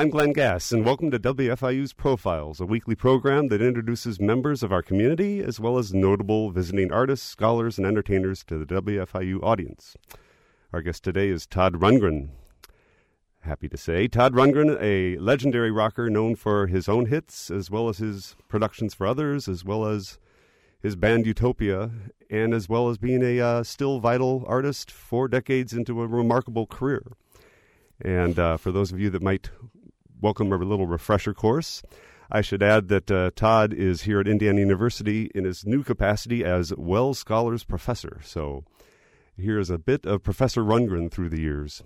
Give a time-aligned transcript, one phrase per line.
[0.00, 4.72] I'm Glenn Gass, and welcome to WFIU's Profiles, a weekly program that introduces members of
[4.72, 9.98] our community as well as notable visiting artists, scholars, and entertainers to the WFIU audience.
[10.72, 12.30] Our guest today is Todd Rundgren.
[13.40, 17.90] Happy to say, Todd Rundgren, a legendary rocker known for his own hits as well
[17.90, 20.18] as his productions for others, as well as
[20.80, 21.90] his band Utopia,
[22.30, 26.64] and as well as being a uh, still vital artist four decades into a remarkable
[26.64, 27.02] career.
[28.02, 29.50] And uh, for those of you that might
[30.20, 31.82] welcome a little refresher course,
[32.30, 36.44] I should add that uh, Todd is here at Indiana University in his new capacity
[36.44, 38.20] as Wells Scholars Professor.
[38.22, 38.64] So
[39.36, 41.82] here's a bit of Professor Rundgren through the years.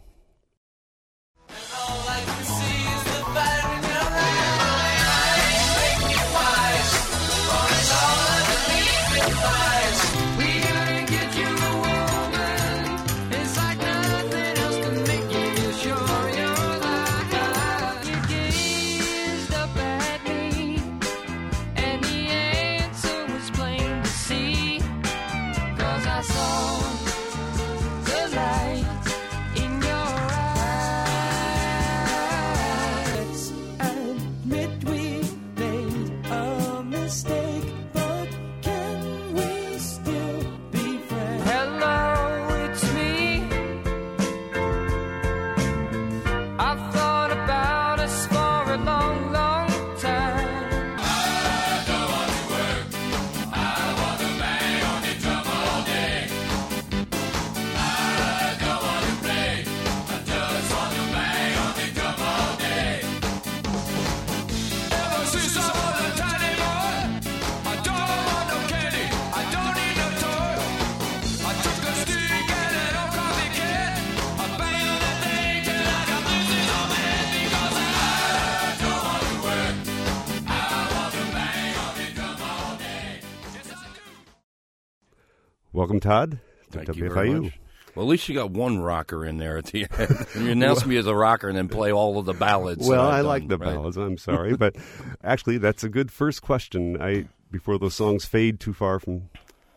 [85.94, 86.38] Welcome, Todd.
[86.70, 86.96] Thank WFIU.
[86.96, 87.58] you very much.
[87.94, 90.26] Well, at least you got one rocker in there at the end.
[90.44, 92.88] you announce me as a rocker and then play all of the ballads.
[92.88, 93.74] Well, I done, like the right?
[93.74, 93.96] ballads.
[93.96, 94.74] I'm sorry, but
[95.24, 97.00] actually, that's a good first question.
[97.00, 99.30] I before those songs fade too far from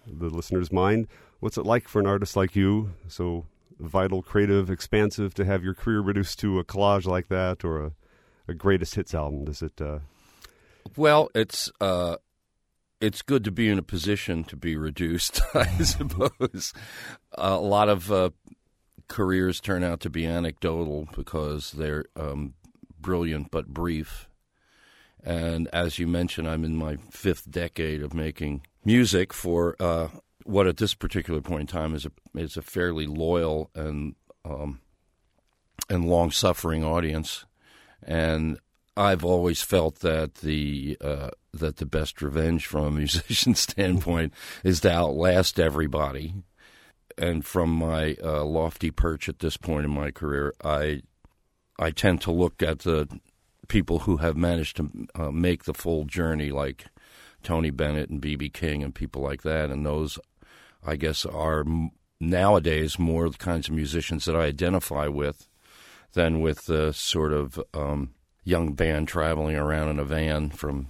[0.07, 1.07] the listener's mind.
[1.39, 3.45] What's it like for an artist like you, so
[3.79, 7.91] vital, creative, expansive, to have your career reduced to a collage like that, or a,
[8.47, 9.45] a greatest hits album?
[9.45, 9.79] Does it?
[9.79, 9.99] Uh...
[10.95, 11.71] Well, it's.
[11.79, 12.15] Uh,
[12.99, 16.73] it's good to be in a position to be reduced, I suppose.
[17.33, 18.29] a lot of uh,
[19.07, 22.53] careers turn out to be anecdotal because they're um,
[22.99, 24.27] brilliant but brief.
[25.23, 30.07] And as you mentioned, I'm in my fifth decade of making music for uh,
[30.45, 34.15] what at this particular point in time is a is a fairly loyal and
[34.45, 34.79] um,
[35.89, 37.45] and long suffering audience.
[38.01, 38.59] And
[38.95, 44.81] I've always felt that the uh, that the best revenge from a musician standpoint is
[44.81, 46.33] to outlast everybody.
[47.17, 51.01] And from my uh, lofty perch at this point in my career, I
[51.79, 53.07] I tend to look at the
[53.67, 56.85] people who have managed to uh, make the full journey, like
[57.43, 60.19] Tony Bennett and BB King and people like that, and those,
[60.85, 61.65] I guess, are
[62.19, 65.47] nowadays more the kinds of musicians that I identify with
[66.13, 68.13] than with the sort of um,
[68.43, 70.87] young band traveling around in a van from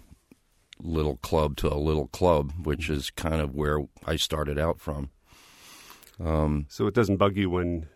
[0.80, 5.10] little club to a little club, which is kind of where I started out from.
[6.24, 7.88] Um, so it doesn't bug you when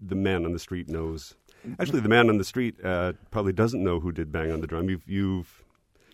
[0.00, 1.34] the man on the street knows.
[1.78, 4.66] Actually, the man on the street uh, probably doesn't know who did "Bang on the
[4.66, 5.64] Drum." You've, you've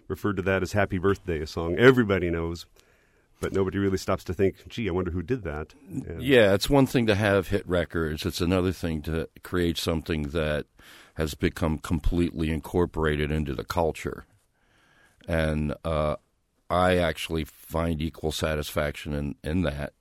[0.08, 2.66] referred to that as "Happy Birthday," a song everybody knows,
[3.40, 6.70] but nobody really stops to think, "Gee, I wonder who did that." And yeah, it's
[6.70, 8.24] one thing to have hit records.
[8.24, 10.66] It's another thing to create something that
[11.14, 14.24] has become completely incorporated into the culture.
[15.28, 16.16] And uh,
[16.68, 19.92] I actually find equal satisfaction in, in that.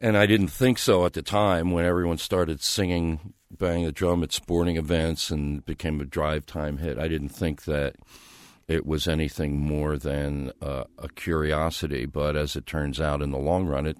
[0.00, 4.22] And I didn't think so at the time when everyone started singing Bang the Drum
[4.22, 6.98] at sporting events and became a drive time hit.
[6.98, 7.96] I didn't think that
[8.66, 12.06] it was anything more than uh, a curiosity.
[12.06, 13.98] But as it turns out, in the long run, it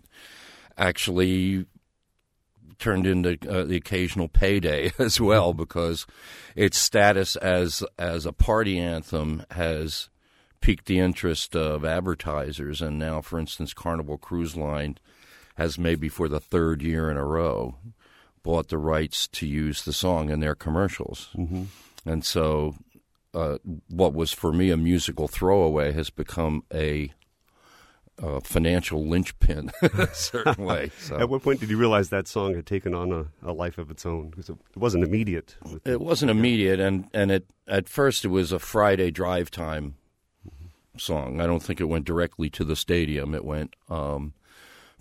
[0.79, 1.67] actually
[2.79, 6.07] turned into uh, the occasional payday as well because
[6.55, 10.09] its status as as a party anthem has
[10.61, 12.81] piqued the interest of advertisers.
[12.81, 14.99] And now for instance Carnival Cruise Line
[15.57, 17.77] has maybe for the third year in a row
[18.43, 21.29] bought the rights to use the song in their commercials.
[21.37, 21.65] Mm-hmm.
[22.05, 22.75] and so
[23.35, 23.59] uh,
[23.89, 27.13] what was for me a musical throwaway has become a
[28.23, 30.91] a financial linchpin in a certain way.
[30.99, 31.19] So.
[31.19, 33.91] At what point did you realize that song had taken on a, a life of
[33.91, 34.31] its own?
[34.31, 35.57] Because it wasn't immediate.
[35.85, 39.97] It wasn't immediate, and and it at first it was a Friday drive time
[40.97, 41.41] song.
[41.41, 43.35] I don't think it went directly to the stadium.
[43.35, 44.35] It went um,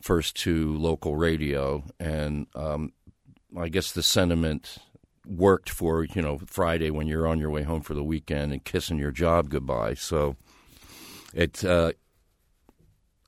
[0.01, 2.93] first to local radio, and um,
[3.57, 4.77] I guess the sentiment
[5.27, 8.63] worked for you know Friday when you're on your way home for the weekend and
[8.63, 9.93] kissing your job goodbye.
[9.93, 10.35] So
[11.33, 11.63] it.
[11.63, 11.91] Uh,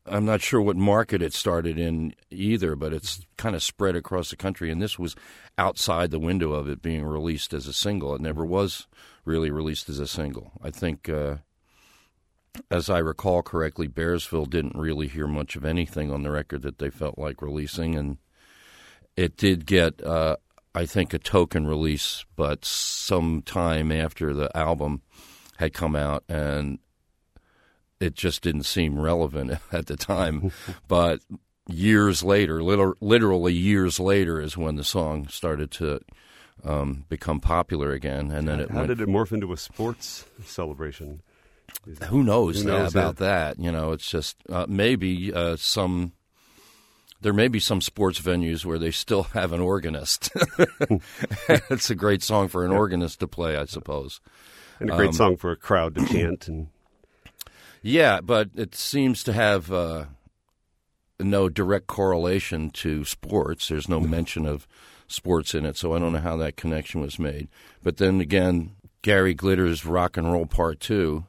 [0.06, 4.30] I'm not sure what market it started in either, but it's kind of spread across
[4.30, 4.70] the country.
[4.70, 5.16] And this was
[5.58, 8.14] outside the window of it being released as a single.
[8.14, 8.88] It never was
[9.24, 10.52] really released as a single.
[10.62, 11.38] I think, uh,
[12.70, 16.80] as I recall correctly, Bearsville didn't really hear much of anything on the record that
[16.80, 18.18] they felt like releasing, and
[19.16, 20.36] it did get uh,
[20.76, 25.04] I think, a token release, but some time after the album
[25.58, 26.80] had come out, and
[28.04, 30.52] it just didn't seem relevant at the time.
[30.88, 31.20] but
[31.68, 36.02] years later, literally years later, is when the song started to
[36.64, 38.70] um, become popular again, and then it.
[38.70, 41.22] How went, did it morph into a sports celebration?
[42.10, 43.60] Who knows, who knows about that?
[43.60, 46.14] You know, it's just uh, maybe uh, some
[47.22, 50.30] there may be some sports venues where they still have an organist.
[51.50, 54.22] it's a great song for an organist to play, I suppose.
[54.80, 56.68] And a great um, song for a crowd to chant and
[57.84, 60.06] Yeah, but it seems to have uh,
[61.20, 63.68] no direct correlation to sports.
[63.68, 64.68] There's no mention of
[65.08, 67.50] sports in it, so I don't know how that connection was made.
[67.84, 68.72] But then again,
[69.04, 71.26] Gary Glitter's Rock and Roll Part 2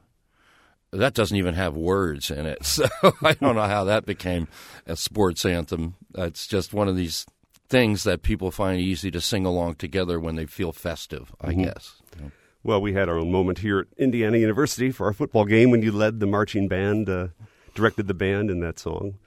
[0.95, 2.59] that doesn't even have words in it.
[2.65, 2.87] So
[3.21, 4.47] I don't know how that became
[4.85, 5.95] a sports anthem.
[6.15, 7.25] It's just one of these
[7.69, 11.63] things that people find easy to sing along together when they feel festive, I mm-hmm.
[11.63, 12.01] guess.
[12.65, 15.83] Well, we had our own moment here at Indiana University for our football game when
[15.83, 17.27] you led the marching band, uh,
[17.75, 19.19] directed the band in that song.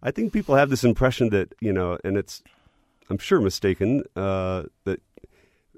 [0.00, 2.40] I think people have this impression that, you know, and it's,
[3.10, 5.02] I'm sure mistaken, uh, that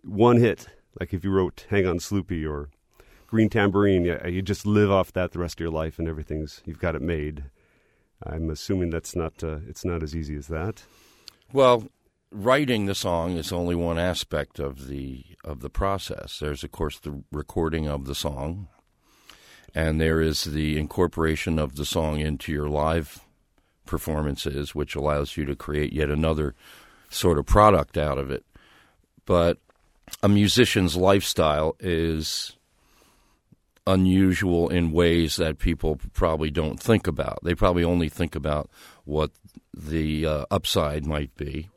[0.02, 0.66] one hit,
[1.00, 2.68] like if you wrote Hang on Sloopy or
[3.28, 6.60] Green Tambourine, yeah, you just live off that the rest of your life, and everything's
[6.66, 7.44] you've got it made.
[8.22, 10.82] I'm assuming that's not uh, it's not as easy as that.
[11.50, 11.88] Well,
[12.36, 16.38] writing the song is only one aspect of the of the process.
[16.38, 18.68] There's of course the recording of the song,
[19.74, 23.24] and there is the incorporation of the song into your live
[23.86, 26.54] performances, which allows you to create yet another
[27.08, 28.44] sort of product out of it.
[29.24, 29.58] But
[30.22, 32.56] a musician's lifestyle is
[33.86, 37.38] unusual in ways that people probably don't think about.
[37.42, 38.68] They probably only think about
[39.04, 39.30] what
[39.72, 41.68] the uh, upside might be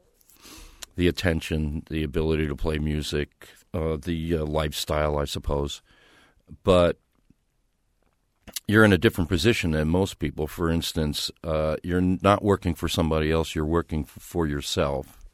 [0.99, 5.81] the attention, the ability to play music, uh, the uh, lifestyle, I suppose.
[6.65, 6.97] But
[8.67, 10.45] you're in a different position than most people.
[10.45, 15.25] For instance, uh, you're not working for somebody else, you're working for yourself.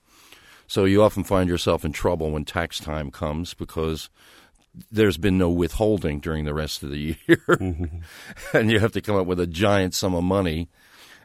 [0.68, 4.12] So you often find yourself in trouble when tax time comes because
[4.92, 6.98] there's been no withholding during the rest of the
[7.28, 8.56] year, mm-hmm.
[8.56, 10.70] and you have to come up with a giant sum of money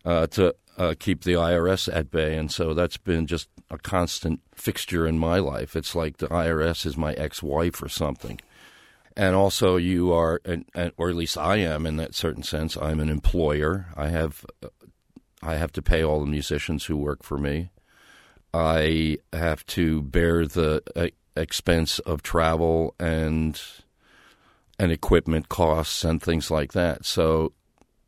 [0.07, 2.39] uh, to uh, keep the IRS at bay.
[2.39, 5.77] And so that's been just a constant fixture in my life.
[5.77, 8.41] It's like the IRS is my ex-wife or something.
[9.15, 10.41] And also, you are,
[10.97, 12.79] or at least I am, in that certain sense.
[12.79, 13.89] I'm an employer.
[13.95, 14.47] I have,
[15.43, 17.71] I have to pay all the musicians who work for me.
[18.55, 23.61] I have to bear the uh, expense of travel and
[24.79, 27.05] and equipment costs and things like that.
[27.05, 27.53] So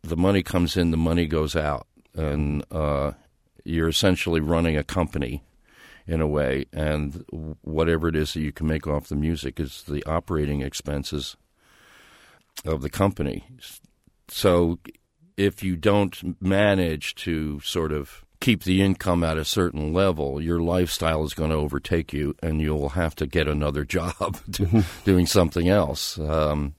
[0.02, 3.12] the money comes in, the money goes out, and uh,
[3.64, 5.42] you're essentially running a company
[6.06, 6.66] in a way.
[6.72, 7.24] And
[7.62, 11.36] whatever it is that you can make off the music is the operating expenses
[12.64, 13.44] of the company.
[14.28, 14.78] So
[15.36, 20.60] if you don't manage to sort of keep the income at a certain level, your
[20.60, 24.38] lifestyle is going to overtake you, and you'll have to get another job
[25.04, 26.18] doing something else.
[26.18, 26.74] Um,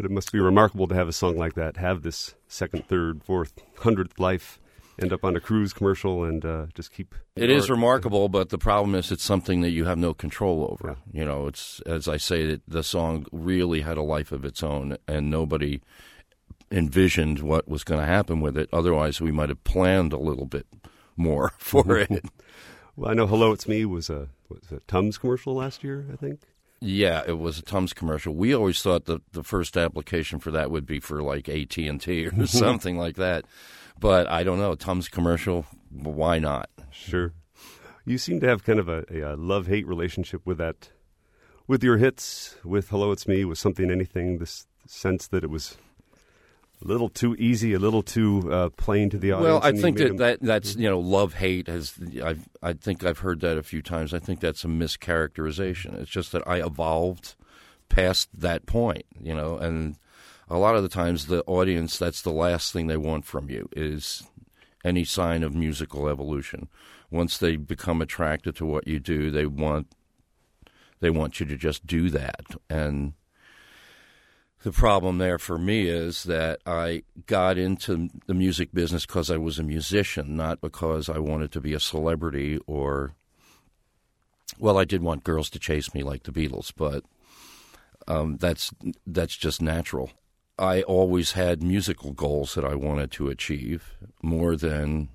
[0.00, 3.22] but it must be remarkable to have a song like that have this second, third,
[3.22, 4.58] fourth, hundredth life,
[4.98, 7.14] end up on a cruise commercial, and uh, just keep.
[7.36, 10.96] It is remarkable, but the problem is it's something that you have no control over.
[11.12, 11.20] Yeah.
[11.20, 14.96] You know, it's as I say, the song really had a life of its own,
[15.06, 15.82] and nobody
[16.70, 18.70] envisioned what was going to happen with it.
[18.72, 20.66] Otherwise, we might have planned a little bit
[21.14, 22.24] more for it.
[22.96, 26.06] well, I know "Hello, It's Me" was a was a Tums commercial last year.
[26.10, 26.40] I think.
[26.80, 28.34] Yeah, it was a Tums commercial.
[28.34, 32.00] We always thought that the first application for that would be for like AT and
[32.00, 32.44] T or mm-hmm.
[32.44, 33.44] something like that.
[33.98, 35.66] But I don't know Tums commercial.
[35.90, 36.70] Why not?
[36.90, 37.34] Sure.
[38.06, 40.88] You seem to have kind of a, a love hate relationship with that,
[41.66, 44.38] with your hits, with "Hello, It's Me," with something, anything.
[44.38, 45.76] This sense that it was
[46.82, 49.44] a little too easy, a little too uh, plain to the audience.
[49.44, 53.04] Well, I think that, them- that that's you know love hate has I've, I think
[53.04, 54.14] I've heard that a few times.
[54.14, 56.00] I think that's a mischaracterization.
[56.00, 57.34] It's just that I evolved
[57.88, 59.96] past that point, you know, and
[60.48, 63.68] a lot of the times the audience that's the last thing they want from you
[63.76, 64.22] is
[64.84, 66.68] any sign of musical evolution.
[67.10, 69.88] Once they become attracted to what you do, they want
[71.00, 73.14] they want you to just do that and
[74.62, 79.38] the problem there for me is that I got into the music business because I
[79.38, 83.14] was a musician, not because I wanted to be a celebrity or.
[84.58, 87.04] Well, I did want girls to chase me like the Beatles, but
[88.06, 88.72] um, that's
[89.06, 90.10] that's just natural.
[90.58, 95.08] I always had musical goals that I wanted to achieve more than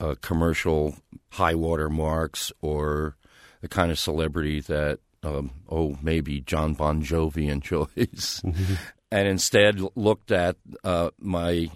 [0.00, 0.96] uh, commercial
[1.30, 3.16] high water marks or
[3.60, 8.42] the kind of celebrity that um, oh maybe Jon Bon Jovi enjoys,
[9.10, 11.70] and instead looked at uh, my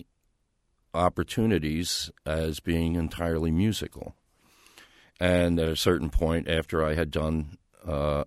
[0.95, 4.15] opportunities as being entirely musical.
[5.21, 8.25] And at a certain point, after I had done uh,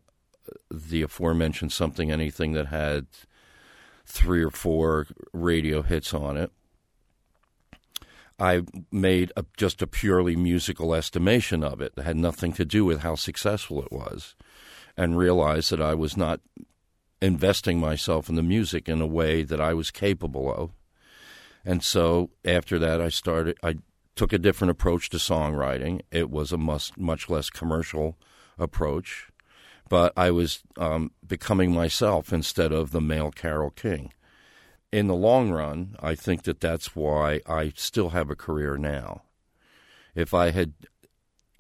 [0.70, 3.08] the aforementioned something anything that had
[4.06, 6.52] three or four radio hits on it,
[8.40, 12.84] I made a, just a purely musical estimation of it that had nothing to do
[12.84, 14.36] with how successful it was,
[15.02, 16.42] and realized that I was not
[17.22, 20.72] investing myself in the music in a way that I was capable of.
[21.64, 23.58] And so after that, I started.
[23.64, 23.78] I
[24.16, 26.02] took a different approach to songwriting.
[26.12, 28.18] It was a much much less commercial
[28.58, 29.30] approach,
[29.90, 34.12] but I was um, becoming myself instead of the male Carole King
[34.92, 39.24] in the long run, I think that that's why I still have a career now.
[40.16, 40.74] If I had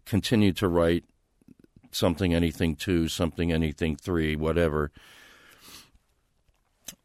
[0.05, 1.05] continued to write
[1.91, 4.91] something, anything two, something, anything three, whatever,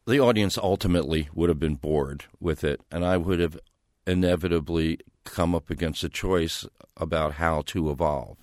[0.05, 3.59] the audience ultimately would have been bored with it, and I would have
[4.05, 6.65] inevitably come up against a choice
[6.95, 8.37] about how to evolve.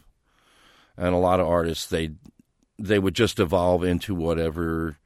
[0.96, 2.10] And a lot of artists, they
[2.78, 4.98] they would just evolve into whatever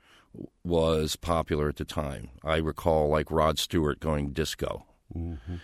[0.65, 2.31] was popular at the time.
[2.45, 4.85] I recall like Rod Stewart going disco.
[5.15, 5.57] Mm-hmm.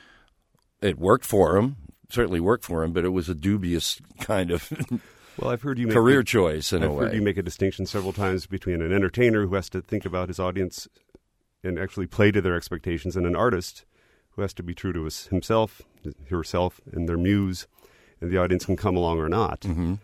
[0.81, 1.77] It worked for him,
[2.11, 4.71] certainly worked for him, but it was a dubious kind of
[5.39, 7.17] well, I've heard you make career a- choice in I've a heard way.
[7.17, 10.39] you make a distinction several times between an entertainer who has to think about his
[10.41, 10.89] audience
[11.63, 13.85] and actually play to their expectations, and an artist
[14.33, 15.81] who has to be true to his, himself,
[16.29, 17.67] herself, and their muse,
[18.21, 19.61] and the audience can come along or not.
[19.61, 19.99] Mhm.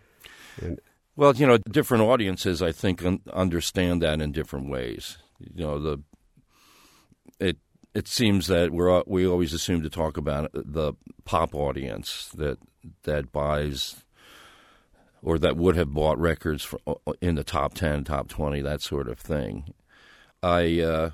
[0.61, 0.79] And
[1.15, 5.17] Well, you know, different audiences, I think, un- understand that in different ways.
[5.39, 5.99] You know, the
[7.39, 7.57] it
[7.93, 10.93] it seems that we're we always assume to talk about the
[11.25, 12.57] pop audience that
[13.03, 14.03] that buys
[15.21, 18.61] or that would have bought records for, uh, uh, in the top ten, top twenty,
[18.61, 19.73] that sort of thing.
[20.41, 21.09] I uh,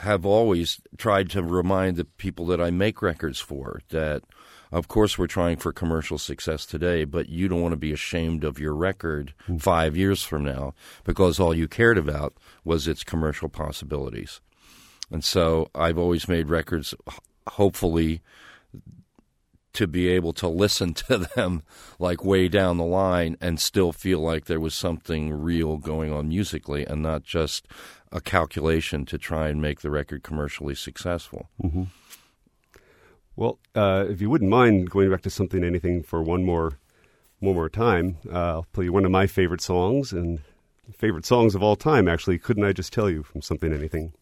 [0.00, 4.22] have always tried to remind the people that I make records for that,
[4.70, 8.44] of course, we're trying for commercial success today, but you don't want to be ashamed
[8.44, 9.56] of your record hmm.
[9.56, 10.74] five years from now
[11.04, 12.34] because all you cared about
[12.64, 14.40] was its commercial possibilities.
[15.10, 16.94] And so I've always made records,
[17.46, 18.22] hopefully,
[19.74, 21.62] to be able to listen to them
[21.98, 26.28] like way down the line and still feel like there was something real going on
[26.28, 27.66] musically and not just
[28.10, 31.48] a calculation to try and make the record commercially successful.
[33.36, 36.78] well, uh, if you wouldn't mind going back to something, anything for one more,
[37.40, 40.40] one more time, uh, I'll play you one of my favorite songs and
[40.96, 42.08] favorite songs of all time.
[42.08, 44.12] Actually, couldn't I just tell you from something, anything?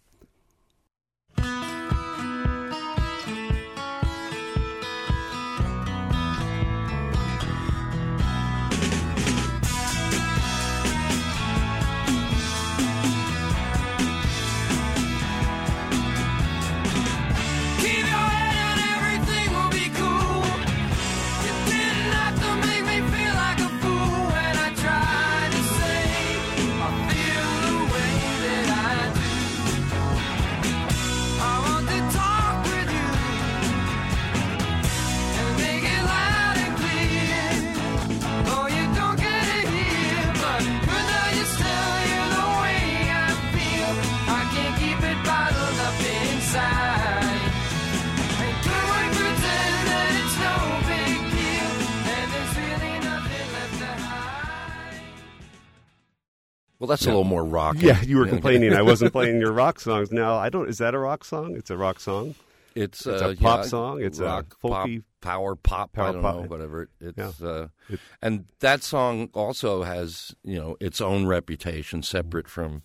[56.90, 57.76] That's a little more rock.
[57.78, 60.11] Yeah, you were complaining I wasn't playing your rock songs.
[60.12, 60.68] Now I don't.
[60.68, 61.56] Is that a rock song?
[61.56, 62.35] It's a rock song.
[62.75, 65.92] It's, It's uh, a pop yeah, song, it's a folky- pop, power pop.
[65.92, 66.35] Power I don't pop.
[66.37, 66.88] know, whatever.
[67.00, 67.32] It's Yeah.
[67.47, 72.82] uh, It- and that song also has you know its own reputation separate from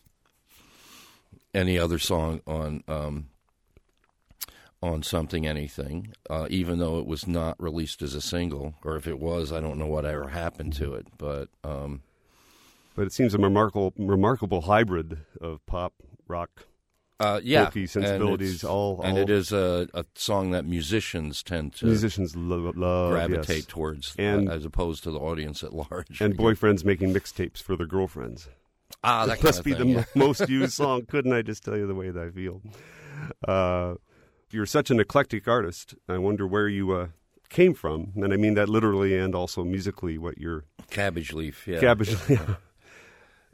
[1.54, 3.28] any other song on um,
[4.82, 9.08] on something anything, uh, even though it was not released as a single, or if
[9.08, 11.08] it was, I don't know what ever happened to it.
[11.18, 12.02] But um,
[12.96, 15.94] But it seems a remarkable, remarkable hybrid of pop,
[16.28, 16.66] rock.
[17.20, 21.74] uh, yeah, Folky sensibilities, it's- all- and it is a, a song that musicians tend
[21.76, 23.66] to Musicians lo- love gravitate yes.
[23.68, 26.20] towards, And- uh, as opposed to the audience at large.
[26.22, 28.48] and boyfriends making mixtapes for their girlfriends.
[29.04, 29.94] ah, that must be of the thing.
[29.96, 31.06] mo- most used song.
[31.08, 32.62] Couldn't I just tell you the way that I feel?
[33.48, 33.96] Uh,
[34.52, 35.96] you're such an eclectic artist.
[36.08, 37.08] I wonder where you uh,
[37.50, 40.18] came from, and I mean that literally and also musically.
[40.18, 41.80] What your Cabbage leaf, yeah.
[41.80, 42.16] cabbage?
[42.30, 42.40] I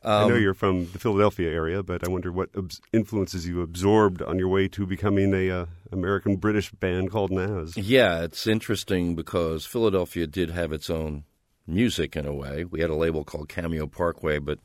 [0.03, 2.50] Um, I know you're from the Philadelphia area, but I wonder what
[2.91, 7.77] influences you absorbed on your way to becoming a uh, American British band called Nazz.
[7.77, 11.25] Yeah, it's interesting because Philadelphia did have its own
[11.67, 12.65] music in a way.
[12.65, 14.58] We had a label called Cameo Parkway, but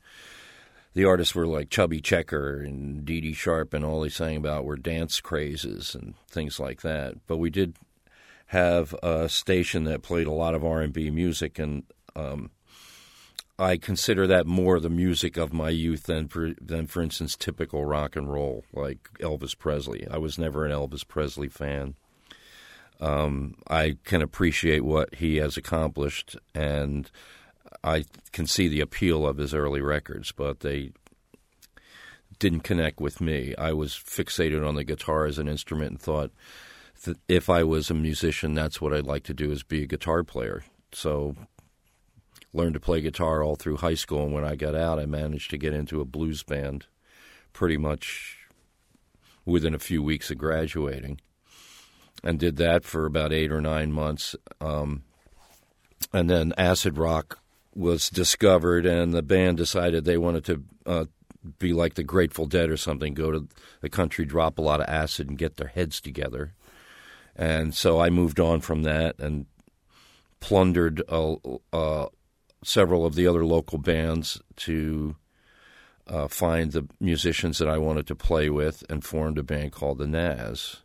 [0.94, 4.64] the artists were like Chubby Checker and Dee Dee Sharp, and all they sang about
[4.64, 7.26] were dance crazes and things like that.
[7.26, 7.76] But we did
[8.46, 11.82] have a station that played a lot of R and B music, and
[12.14, 12.50] um,
[13.58, 17.84] I consider that more the music of my youth than, for, than for instance, typical
[17.86, 20.06] rock and roll like Elvis Presley.
[20.10, 21.94] I was never an Elvis Presley fan.
[23.00, 27.10] Um, I can appreciate what he has accomplished, and
[27.82, 30.92] I can see the appeal of his early records, but they
[32.38, 33.54] didn't connect with me.
[33.56, 36.30] I was fixated on the guitar as an instrument and thought
[37.04, 39.86] that if I was a musician, that's what I'd like to do is be a
[39.86, 40.64] guitar player.
[40.92, 41.36] So
[42.56, 45.50] learned to play guitar all through high school, and when I got out, I managed
[45.50, 46.86] to get into a blues band
[47.52, 48.38] pretty much
[49.44, 51.20] within a few weeks of graduating
[52.24, 54.34] and did that for about eight or nine months.
[54.60, 55.02] Um,
[56.12, 57.38] and then acid rock
[57.74, 61.04] was discovered, and the band decided they wanted to uh,
[61.58, 63.48] be like the Grateful Dead or something, go to
[63.80, 66.54] the country, drop a lot of acid, and get their heads together.
[67.36, 69.46] And so I moved on from that and
[70.40, 71.36] plundered uh,
[71.72, 72.06] uh,
[72.64, 75.16] several of the other local bands to
[76.06, 79.98] uh, find the musicians that I wanted to play with and formed a band called
[79.98, 80.82] the Nazz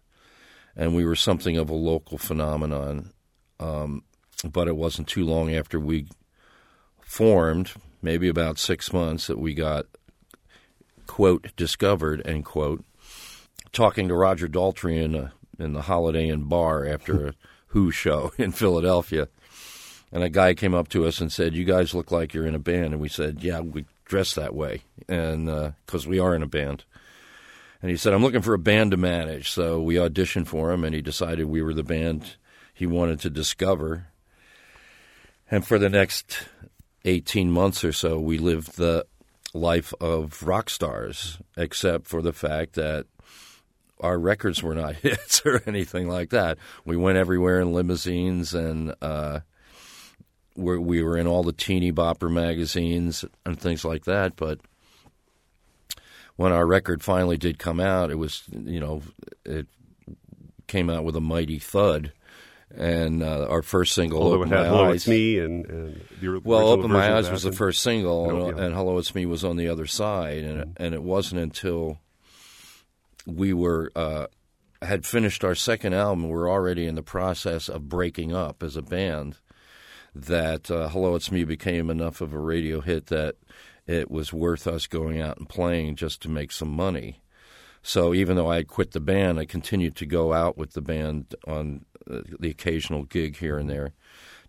[0.76, 3.12] and we were something of a local phenomenon.
[3.60, 4.04] Um,
[4.44, 6.08] but it wasn't too long after we
[7.02, 9.86] formed, maybe about six months, that we got
[11.08, 12.84] quote discovered end quote.
[13.72, 17.34] Talking to Roger Daltrey in a, in the Holiday Inn bar after a
[17.68, 19.30] Who show in Philadelphia,
[20.12, 22.56] and a guy came up to us and said, "You guys look like you're in
[22.56, 26.44] a band," and we said, "Yeah, we dress that way, and because we are in
[26.44, 26.84] a band."
[27.82, 29.50] And he said, I'm looking for a band to manage.
[29.50, 32.36] So we auditioned for him, and he decided we were the band
[32.74, 34.08] he wanted to discover.
[35.50, 36.48] And for the next
[37.06, 39.06] 18 months or so, we lived the
[39.54, 43.08] life of rock stars, except for the fact that
[44.00, 46.58] our records were not hits or anything like that.
[46.86, 49.40] We went everywhere in limousines and uh,
[50.62, 54.36] we're, we were in all the teeny bopper magazines and things like that.
[54.36, 54.60] But
[56.36, 59.02] when our record finally did come out, it was you know
[59.46, 59.68] it
[60.68, 62.14] came out with a mighty thud,
[62.76, 66.02] and uh, our first single, Although it had My Hello, Eyes." It's Me and, and
[66.22, 68.64] the well, "Open My Eyes" was the first single, and, yeah.
[68.66, 72.00] and "Hello, It's Me" was on the other side, and and it wasn't until
[73.26, 74.28] we were uh,
[74.82, 78.76] had finished our second album, we were already in the process of breaking up as
[78.76, 79.38] a band.
[80.14, 83.36] That uh, "Hello, It's Me" became enough of a radio hit that
[83.88, 87.22] it was worth us going out and playing just to make some money.
[87.82, 90.82] So even though I had quit the band, I continued to go out with the
[90.82, 93.94] band on uh, the occasional gig here and there,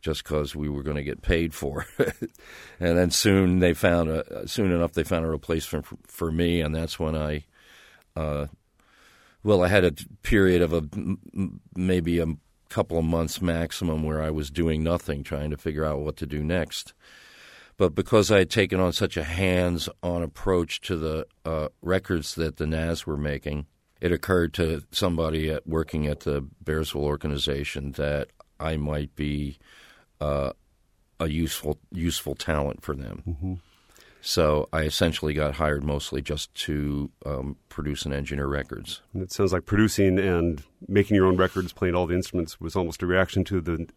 [0.01, 2.31] just because we were going to get paid for it.
[2.79, 6.61] and then soon they found a soon enough they found a replacement for, for me,
[6.61, 7.45] and that's when I,
[8.17, 8.47] uh,
[9.43, 10.83] well, I had a period of a
[11.75, 12.27] maybe a
[12.73, 16.27] couple of months maximum where I was doing nothing, trying to figure out what to
[16.27, 16.95] do next.
[17.77, 22.35] But because I had taken on such a hands on approach to the uh, records
[22.37, 23.67] that the Nazz were making,
[24.01, 29.59] it occurred to somebody at, working at the Bearsville organization that I might be
[30.21, 30.53] uh,
[31.21, 33.23] a useful useful talent for them.
[34.25, 39.03] So I essentially got hired mostly just to um, produce and engineer records.
[39.13, 42.77] And it sounds like producing and making your own records, playing all the instruments, was
[42.77, 43.89] almost a reaction to the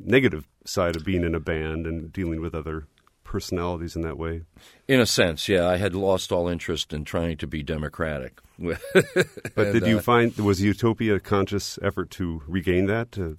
[0.00, 2.88] negative side of being in a band and dealing with other
[3.22, 4.42] personalities in that way.
[4.88, 8.40] In a sense, yeah, I had lost all interest in trying to be democratic.
[8.58, 8.78] But
[9.54, 13.36] And, did you uh, find was Utopia a conscious effort to regain that?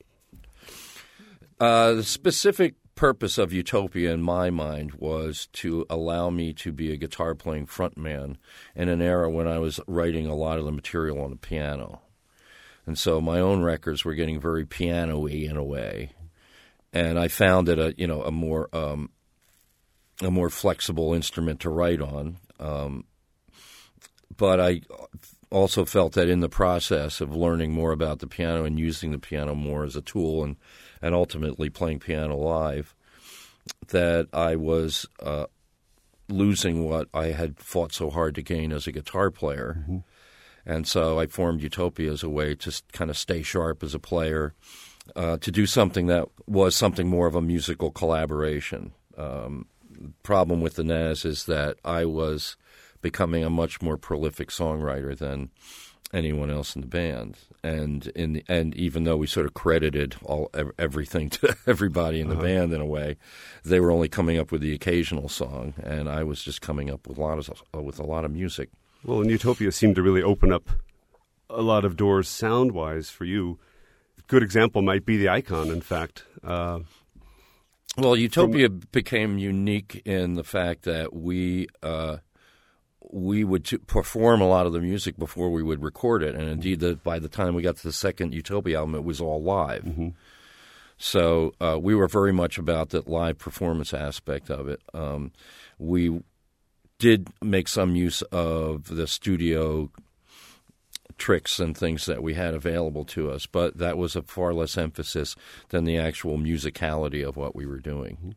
[1.59, 6.91] Uh, the specific purpose of Utopia in my mind was to allow me to be
[6.91, 8.35] a guitar playing frontman
[8.75, 12.01] in an era when I was writing a lot of the material on the piano.
[12.85, 16.11] and so my own records were getting very piano-y in a way.
[16.91, 19.11] And I found it a you know a more um,
[20.21, 22.35] a more flexible instrument to write on.
[22.59, 23.05] Um,
[24.35, 24.81] but I
[25.49, 29.19] also felt that in the process of learning more about the piano and using the
[29.19, 30.57] piano more as a tool and,
[31.01, 32.95] and ultimately playing piano live,
[33.89, 35.45] that I was uh,
[36.27, 39.85] losing what I had fought so hard to gain as a guitar player.
[40.65, 43.99] And so I formed Utopia as a way to kind of stay sharp as a
[43.99, 44.53] player,
[45.15, 48.93] uh, to do something that was something more of a musical collaboration.
[49.17, 49.65] Um,
[50.23, 52.55] problem with the Nazz is that I was
[53.01, 55.49] becoming a much more prolific songwriter than
[56.13, 60.15] anyone else in the band, and in the, and even though we sort of credited
[60.23, 63.17] all everything to everybody in the band in a way,
[63.63, 67.07] they were only coming up with the occasional song, and I was just coming up
[67.07, 68.69] with a lot of uh, with a lot of music.
[69.03, 70.69] Well, and Utopia seemed to really open up
[71.49, 73.59] a lot of doors sound wise for you.
[74.27, 76.23] Good example might be the Ikon, in fact.
[76.43, 76.79] Uh,
[77.97, 82.17] Well, Utopia became unique in the fact that we uh,
[83.01, 86.49] we would t- perform a lot of the music before we would record it, and
[86.49, 89.41] indeed, the, by the time we got to the second Utopia album, it was all
[89.41, 89.85] live.
[90.97, 94.81] So uh, we were very much about that live performance aspect of it.
[94.93, 95.31] Um,
[95.77, 96.21] we
[96.99, 99.89] did make some use of the studio
[101.17, 104.77] tricks and things that we had available to us, but that was a far less
[104.77, 105.35] emphasis
[105.69, 108.35] than the actual musicality of what we were doing.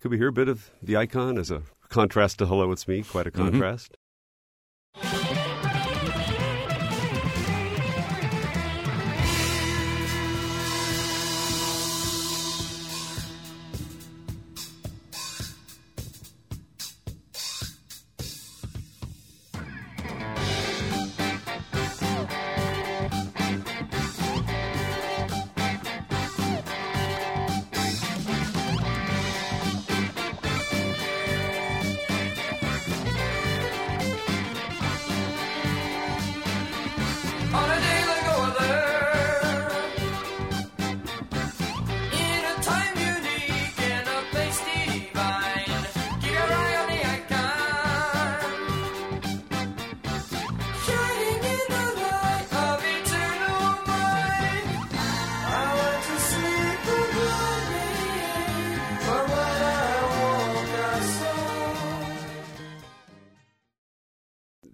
[0.00, 3.02] could we hear a bit of the Ikon as a contrast to Hello, It's Me?
[3.02, 3.50] Quite a mm-hmm.
[3.50, 3.97] contrast.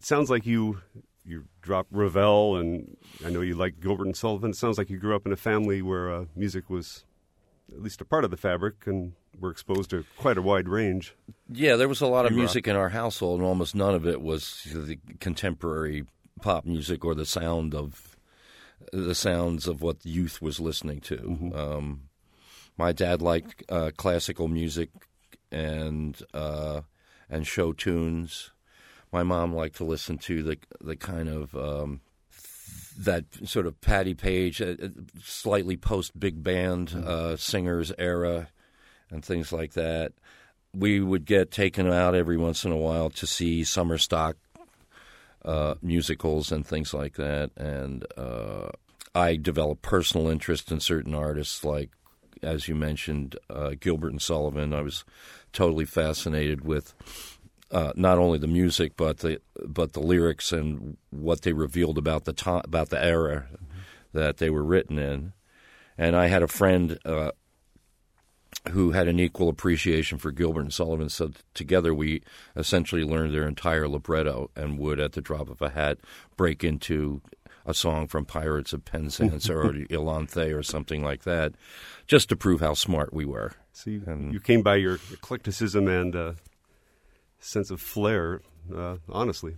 [0.05, 0.83] It sounds like you
[1.25, 4.51] you dropped Ravel, and I know you like Gilbert and Sullivan.
[4.51, 7.07] It sounds like you grew up in a family where uh, music was
[7.73, 11.15] at least a part of the fabric, and were exposed to quite a wide range.
[11.51, 14.21] Yeah, there was a lot of music in our household, and almost none of it
[14.21, 16.05] was the contemporary
[16.43, 18.19] pop music or the sound of
[18.93, 21.51] the sounds of what youth was listening to.
[21.55, 22.11] Um,
[22.77, 24.91] my dad liked uh, classical music
[25.51, 26.83] and uh,
[27.31, 28.51] and show tunes.
[29.15, 32.01] My mom liked to listen to the the kind of um,
[32.99, 34.89] that sort of Patti Page, uh, uh,
[35.23, 38.49] slightly post big band uh, singers era,
[39.11, 40.15] and things like that.
[40.75, 44.37] We would get taken out every once in a while to see summer stock
[45.45, 48.71] uh, musicals and things like that, and uh,
[49.15, 51.91] I developed personal interest in certain artists, like
[52.43, 54.75] as you mentioned, uh, Gilbert and Sullivan.
[54.75, 55.05] I was
[55.53, 56.95] totally fascinated with
[57.75, 62.25] uh, not only the music but the but the lyrics and what they revealed about
[62.25, 63.49] the time about the era
[64.13, 65.33] that they were written in.
[65.99, 67.33] And I had a friend uh,
[68.71, 71.09] who had an equal appreciation for Gilbert and Sullivan.
[71.09, 72.23] So together we
[72.57, 75.99] essentially learned their entire libretto and would, at the drop of a hat,
[76.37, 77.21] break into
[77.67, 81.55] a song from Pirates of Penzance or Iolanthe or something like that,
[82.07, 83.53] just to prove how smart we were.
[83.85, 86.33] You, And- you came by your eclecticism and uh,
[87.45, 88.41] sense of flair,
[88.75, 89.57] uh, honestly.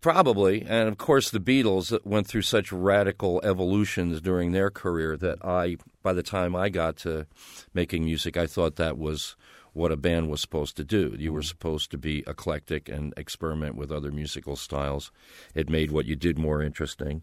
[0.00, 5.38] Probably, and of course, the Beatles went through such radical evolutions during their career that
[5.44, 7.26] I, by the time I got to
[7.72, 9.36] making music, I thought that was
[9.74, 11.14] what a band was supposed to do.
[11.16, 15.12] You were supposed to be eclectic and experiment with other musical styles.
[15.54, 17.22] It made what you did more interesting.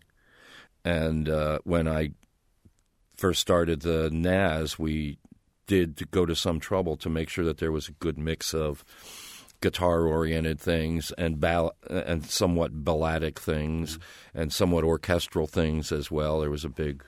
[0.86, 2.12] And uh, when I
[3.18, 5.18] first started the Nazz, we
[5.68, 8.84] did go to some trouble to make sure that there was a good mix of
[9.62, 14.00] guitar-oriented things and ball- and somewhat balladic things
[14.34, 16.40] and somewhat orchestral things as well.
[16.40, 17.04] There was a big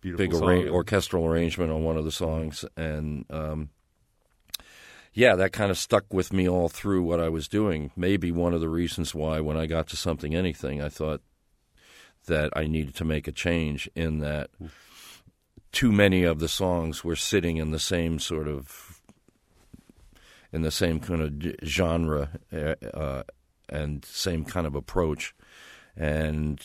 [0.00, 3.70] Beautiful big arra- orchestral arrangement on one of the songs, and um,
[5.14, 7.90] yeah, that kind of stuck with me all through what I was doing.
[7.96, 11.22] Maybe one of the reasons why, when I got to something anything, I thought
[12.26, 14.50] that I needed to make a change in that
[15.72, 18.85] too many of the songs were sitting in the same sort of
[20.56, 23.22] in the same kind of genre uh, uh,
[23.68, 25.34] and same kind of approach
[25.96, 26.60] and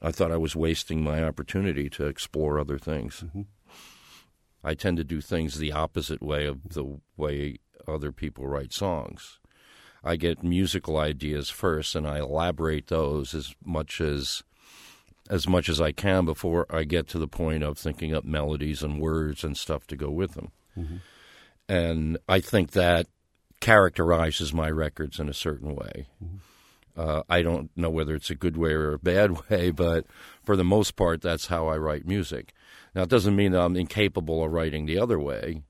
[0.00, 3.24] I thought I was wasting my opportunity to explore other things.
[4.62, 9.38] I tend to do things the opposite way of the way other people write songs.
[10.02, 14.42] I get musical ideas first and I elaborate those as much as
[15.30, 18.82] as much as I can before I get to the point of thinking up melodies
[18.82, 20.50] and words and stuff to go with them.
[21.66, 23.06] And I think that
[23.64, 26.06] characterizes my records in a certain way.
[26.94, 30.04] Uh, I don't know whether it's a good way or a bad way, but
[30.44, 32.52] for the most part, that's how I write music.
[32.94, 35.62] Now, it doesn't mean that I'm incapable of writing the other way,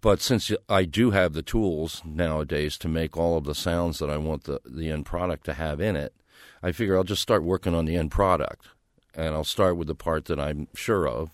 [0.00, 4.10] but since I do have the tools nowadays to make all of the sounds that
[4.10, 6.14] I want the, the end product to have in it,
[6.62, 8.68] I figure I'll just start working on the end product.
[9.12, 11.30] And I'll start with the part that I'm sure of,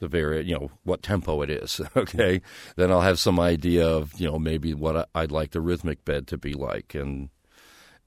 [0.00, 1.80] the very, you know, what tempo it is.
[1.96, 2.40] Okay.
[2.76, 6.26] Then I'll have some idea of, you know, maybe what I'd like the rhythmic bed
[6.28, 7.28] to be like and,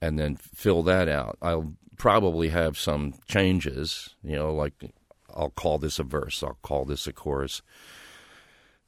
[0.00, 1.38] and then fill that out.
[1.40, 4.74] I'll probably have some changes, you know, like
[5.34, 7.62] I'll call this a verse, I'll call this a chorus.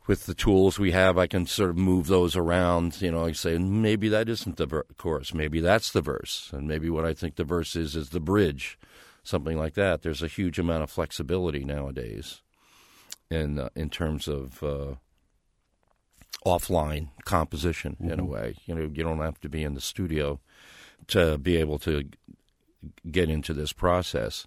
[0.06, 3.02] With the tools we have, I can sort of move those around.
[3.02, 6.68] You know, I say maybe that isn't the ver- chorus, maybe that's the verse, and
[6.68, 8.78] maybe what I think the verse is is the bridge,
[9.24, 10.02] something like that.
[10.02, 12.42] There's a huge amount of flexibility nowadays,
[13.30, 14.94] in uh, in terms of uh,
[16.44, 17.96] offline composition.
[18.00, 20.40] In a way, you know, you don't have to be in the studio
[21.08, 22.10] to be able to g-
[23.10, 24.46] get into this process.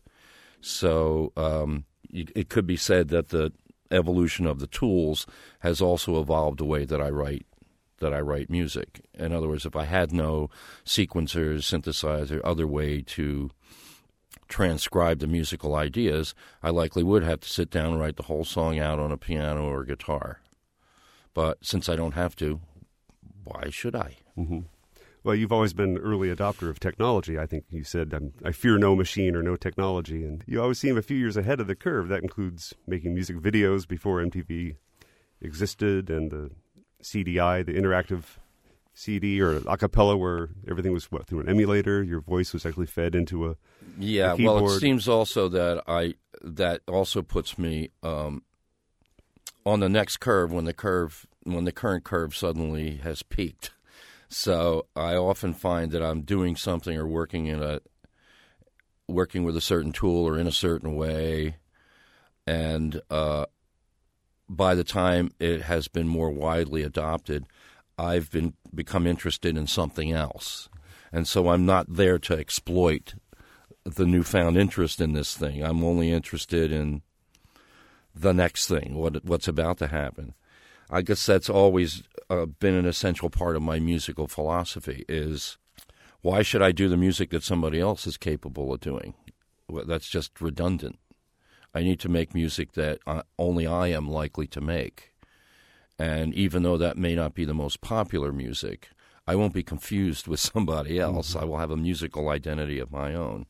[0.61, 3.53] So um, it could be said that the
[3.91, 5.25] evolution of the tools
[5.59, 7.45] has also evolved the way that I write
[7.99, 9.01] that I write music.
[9.13, 10.49] In other words, if I had no
[10.85, 13.51] sequencers, synthesizer, other way to
[14.49, 18.43] transcribe the musical ideas, I likely would have to sit down and write the whole
[18.43, 20.41] song out on a piano or guitar.
[21.33, 22.59] But since I don't have to,
[23.43, 24.17] why should I?
[25.23, 27.38] Well, you've always been an early adopter of technology.
[27.38, 30.23] I think you said, um, I fear no machine or no technology.
[30.23, 32.07] And you always seem a few years ahead of the curve.
[32.07, 34.75] That includes making music videos before MTV
[35.41, 36.51] existed and the
[37.03, 38.23] CDI, the interactive
[38.93, 42.04] CD or a cappella where everything was what, through an emulator.
[42.04, 43.56] Your voice was actually fed into a.
[43.97, 48.43] Yeah, the well, it seems also that I that also puts me um,
[49.65, 53.71] on the next curve when the curve when the current curve suddenly has peaked.
[54.28, 57.82] So I often find that I'm doing something or working in a
[59.08, 61.56] working with a certain tool or in a certain way,
[62.45, 63.45] and uh,
[64.47, 67.45] by the time it has been more widely adopted,
[67.99, 70.69] I've been become interested in something else,
[71.12, 73.15] and so I'm not there to exploit
[73.83, 75.63] the newfound interest in this thing.
[75.63, 77.01] I'm only interested in
[78.15, 80.33] the next thing, what what's about to happen.
[80.89, 85.05] I guess that's always uh, been an essential part of my musical philosophy.
[85.07, 85.57] Is
[86.21, 89.13] why should I do the music that somebody else is capable of doing?
[89.69, 90.99] Well, that's just redundant.
[91.73, 95.12] I need to make music that uh, only I am likely to make.
[95.99, 98.89] And even though that may not be the most popular music,
[99.27, 101.35] I won't be confused with somebody else.
[101.35, 103.45] I will have a musical identity of my own.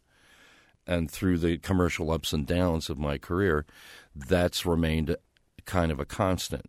[0.87, 3.67] And through the commercial ups and downs of my career,
[4.15, 5.15] that's remained
[5.65, 6.65] kind of a constant.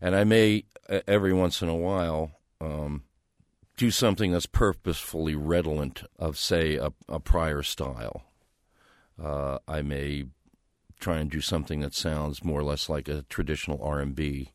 [0.00, 0.64] And I may,
[1.06, 3.04] every once in a while, um,
[3.76, 8.24] do something that's purposefully redolent of, say, a, a prior style.
[9.22, 10.24] Uh, I may
[10.98, 14.50] try and do something that sounds more or less like a traditional R&B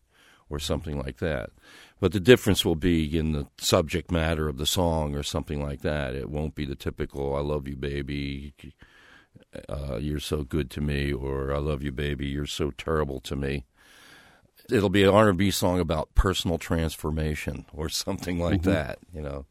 [0.49, 1.51] or something like that.
[1.99, 5.81] But the difference will be in the subject matter of the song or something like
[5.81, 6.15] that.
[6.15, 8.53] It won't be the typical "I love you, baby,"
[9.67, 13.35] uh, "You're so good to me," or "I love you, baby, you're so terrible to
[13.35, 13.65] me."
[14.71, 19.45] It'll be an R&B song about personal transformation or something like that, you know,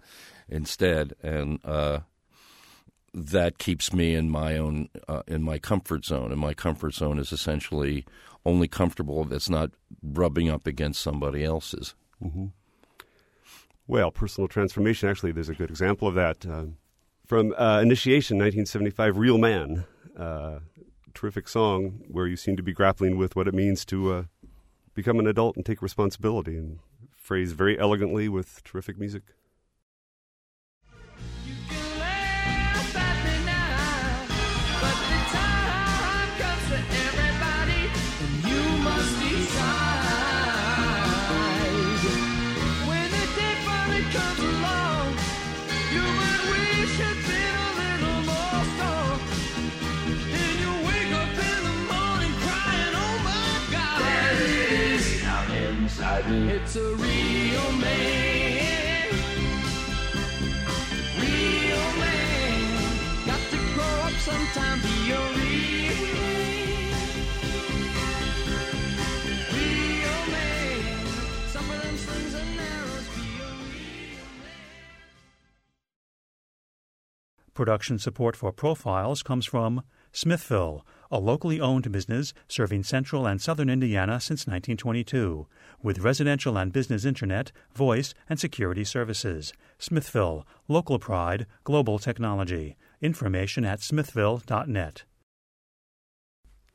[0.48, 2.00] instead, and uh,
[3.14, 6.30] that keeps me in my own uh, in my comfort zone.
[6.32, 8.04] And my comfort zone is essentially
[8.44, 9.70] only comfortable if it's not
[10.02, 11.94] rubbing up against somebody else's.
[13.86, 16.44] Well, personal transformation, actually, there's a good example of that.
[16.44, 16.66] Uh,
[17.26, 19.84] from uh, Initiation, 1975, Real Man.
[20.16, 20.60] Uh,
[21.14, 24.22] terrific song where you seem to be grappling with what it means to uh,
[24.94, 26.78] become an adult and take responsibility, and
[27.16, 29.22] phrased very elegantly with terrific music.
[56.78, 59.10] A real man.
[61.20, 63.26] Real man.
[63.26, 65.58] Got to grow up sometime, be a real.
[77.58, 83.70] Production support for Profiles comes from Smithville, a locally owned business serving central and southern
[83.70, 85.46] Indiana since 1922,
[85.82, 89.52] with residential and business internet, voice, and security services.
[89.78, 92.76] Smithville, local pride, global technology.
[93.00, 95.04] Information at smithville.net.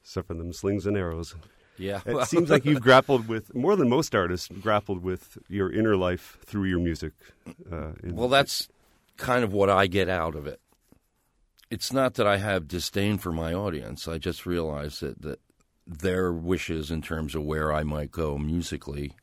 [0.01, 1.35] Except for them slings and arrows.
[1.77, 2.01] Yeah.
[2.05, 6.37] It seems like you've grappled with more than most artists grappled with your inner life
[6.45, 7.13] through your music.
[7.71, 8.67] Uh, in- Well, that's
[9.17, 10.59] kind of what I get out of it.
[11.69, 14.07] It's not that I have disdain for my audience.
[14.07, 15.39] I just realize that, that
[15.85, 19.13] their wishes in terms of where I might go musically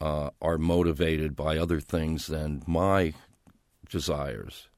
[0.00, 3.14] uh, are motivated by other things than my
[3.88, 4.68] desires,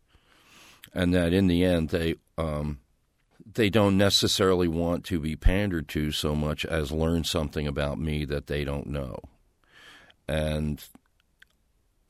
[0.92, 2.80] and that in the end they um,
[3.54, 8.24] they don't necessarily want to be pandered to so much as learn something about me
[8.26, 9.18] that they don't know,
[10.28, 10.84] and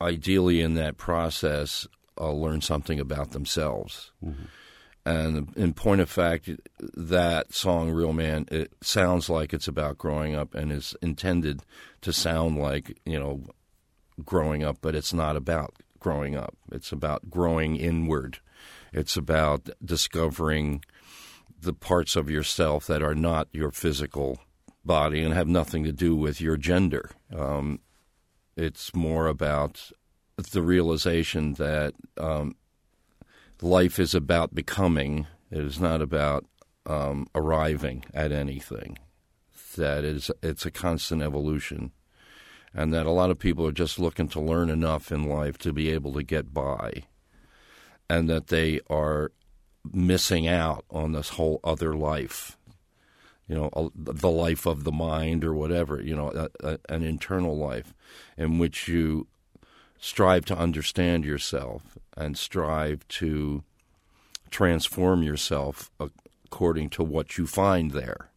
[0.01, 1.87] ideally in that process,
[2.19, 4.11] uh, learn something about themselves.
[5.05, 6.49] And in point of fact,
[6.79, 11.61] that song, Real Man, it sounds like it's about growing up and is intended
[12.01, 13.43] to sound like, you know,
[14.23, 16.55] growing up, but it's not about growing up.
[16.71, 18.39] It's about growing inward.
[18.93, 20.83] It's about discovering
[21.61, 24.39] the parts of yourself that are not your physical
[24.83, 27.11] body and have nothing to do with your gender.
[27.35, 27.79] Um,
[28.55, 29.91] it's more about
[30.37, 32.55] the realization that um,
[33.61, 35.27] life is about becoming.
[35.51, 36.45] It is not about
[36.85, 38.97] um, arriving at anything.
[39.77, 41.91] That is, it's a constant evolution,
[42.73, 45.73] and that a lot of people are just looking to learn enough in life to
[45.73, 47.03] be able to get by,
[48.09, 49.31] and that they are
[49.91, 52.57] missing out on this whole other life.
[53.47, 56.01] You know, the life of the mind or whatever.
[56.01, 57.93] You know, a, a, an internal life
[58.37, 59.27] in which you
[60.05, 63.63] strive to understand yourself and strive to
[64.51, 68.29] transform yourself according to what you find there.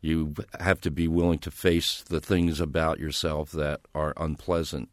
[0.00, 4.90] You have to be willing to face the things about yourself that are unpleasant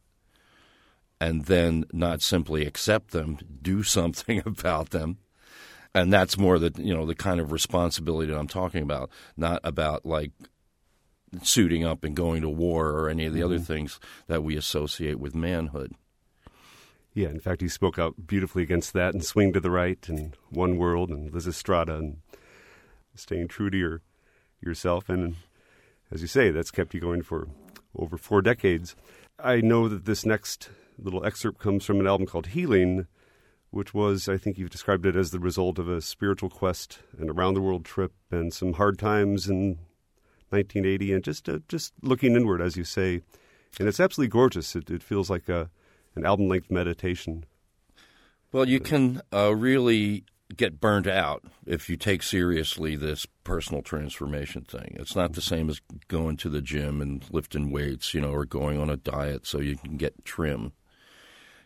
[1.19, 5.17] and then not simply accept them, do something about them.
[5.95, 9.59] And that's more the you know the kind of responsibility that I'm talking about, not
[9.63, 10.31] about like
[11.41, 13.63] suiting up and going to war or any of the other mm-hmm.
[13.63, 15.93] things that we associate with manhood.
[17.13, 20.35] yeah, in fact, he spoke out beautifully against that and Swing to the Right and
[20.49, 22.17] One World and Lysistrata and
[23.15, 24.01] staying true to your
[24.61, 25.09] yourself.
[25.09, 25.35] And
[26.11, 27.47] as you say, that's kept you going for
[27.95, 28.95] over four decades.
[29.39, 33.07] I know that this next little excerpt comes from an album called Healing,
[33.71, 37.29] which was, I think you've described it as the result of a spiritual quest, an
[37.29, 39.79] around the world trip, and some hard times in
[40.51, 43.21] 1980, and just uh, just looking inward, as you say.
[43.79, 44.75] And it's absolutely gorgeous.
[44.75, 45.69] It, it feels like a
[46.15, 47.45] an album length meditation.
[48.51, 50.25] Well, you can uh, really
[50.57, 54.97] get burnt out if you take seriously this personal transformation thing.
[54.99, 58.45] It's not the same as going to the gym and lifting weights, you know, or
[58.45, 60.73] going on a diet so you can get trim.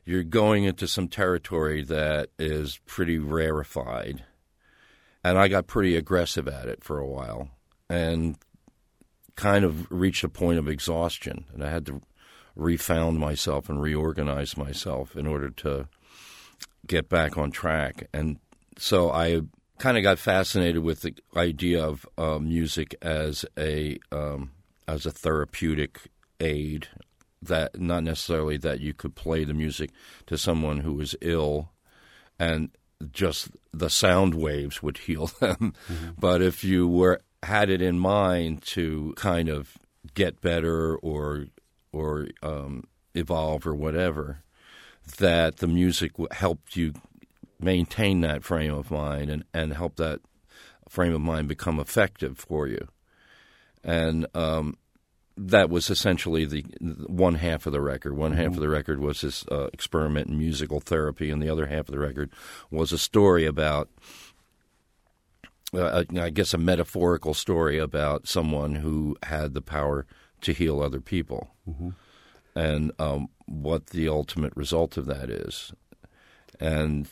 [0.06, 4.24] You're going into some territory that is pretty rarefied.
[5.24, 7.50] And I got pretty aggressive at it for a while
[7.90, 8.38] and
[9.36, 11.46] kind of reached a point of exhaustion.
[11.54, 12.02] And I had to
[12.56, 15.88] refound myself and reorganize myself in order to
[16.88, 18.08] get back on track.
[18.14, 18.40] And
[18.78, 19.42] so I
[19.78, 24.52] kind of got fascinated with the idea of uh, music as a um,
[24.88, 26.88] as a therapeutic aid.
[27.42, 29.92] That not necessarily that you could play the music
[30.26, 31.70] to someone who was ill,
[32.40, 32.72] and
[33.12, 35.74] just the sound waves would heal them.
[36.18, 39.78] But if you were had it in mind to kind of
[40.14, 41.48] get better or
[41.92, 42.84] or um,
[43.14, 44.44] evolve or whatever,
[45.18, 46.94] that the music helped you
[47.60, 50.20] maintain that frame of mind and, and help that
[50.90, 52.88] frame of mind become effective for you.
[53.84, 54.78] And um,
[55.38, 56.64] that was essentially the
[57.08, 58.18] one half of the record.
[58.18, 61.68] One half of the record was this uh, experiment in musical therapy, and the other
[61.68, 62.32] half of the record
[62.72, 63.90] was a story about,
[65.76, 70.06] Uh, uh, I guess, a metaphorical story about someone who had the power
[70.42, 71.90] to heal other people, mm-hmm.
[72.56, 75.74] and um, what the ultimate result of that is.
[76.60, 77.10] And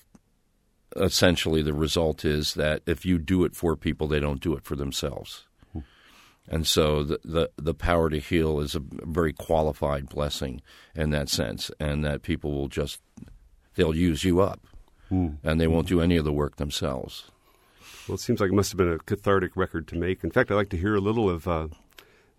[0.96, 4.64] essentially, the result is that if you do it for people, they don't do it
[4.64, 5.46] for themselves.
[5.74, 5.80] Hmm.
[6.48, 10.62] And so the, the the power to heal is a very qualified blessing
[10.96, 13.02] in that sense, and that people will just
[13.76, 14.62] they'll use you up,
[15.10, 15.30] hmm.
[15.44, 15.96] and they won't hmm.
[15.96, 17.32] do any of the work themselves.
[18.08, 20.24] Well, it seems like it must have been a cathartic record to make.
[20.24, 21.68] In fact, I'd like to hear a little of uh,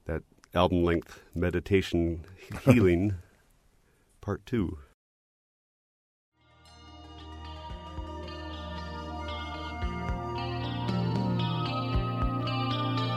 [0.04, 0.22] that
[0.54, 2.24] album length meditation
[2.64, 3.14] healing
[4.20, 4.78] part two.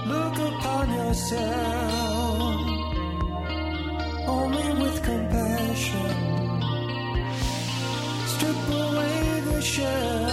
[0.07, 2.61] Look upon yourself
[4.27, 6.13] only with compassion.
[8.27, 10.26] Strip away the shell,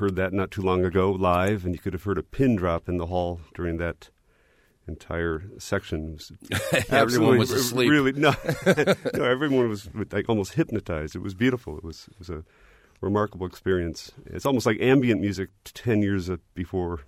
[0.00, 2.88] heard that not too long ago live, and you could have heard a pin drop
[2.88, 4.08] in the hall during that
[4.88, 6.18] entire section.
[6.88, 7.90] Everyone was asleep.
[7.90, 8.34] Really, no,
[9.14, 11.14] no, everyone was like almost hypnotized.
[11.14, 11.78] It was beautiful.
[11.78, 12.42] It was it was a
[13.00, 14.10] remarkable experience.
[14.26, 17.00] It's almost like ambient music ten years uh, before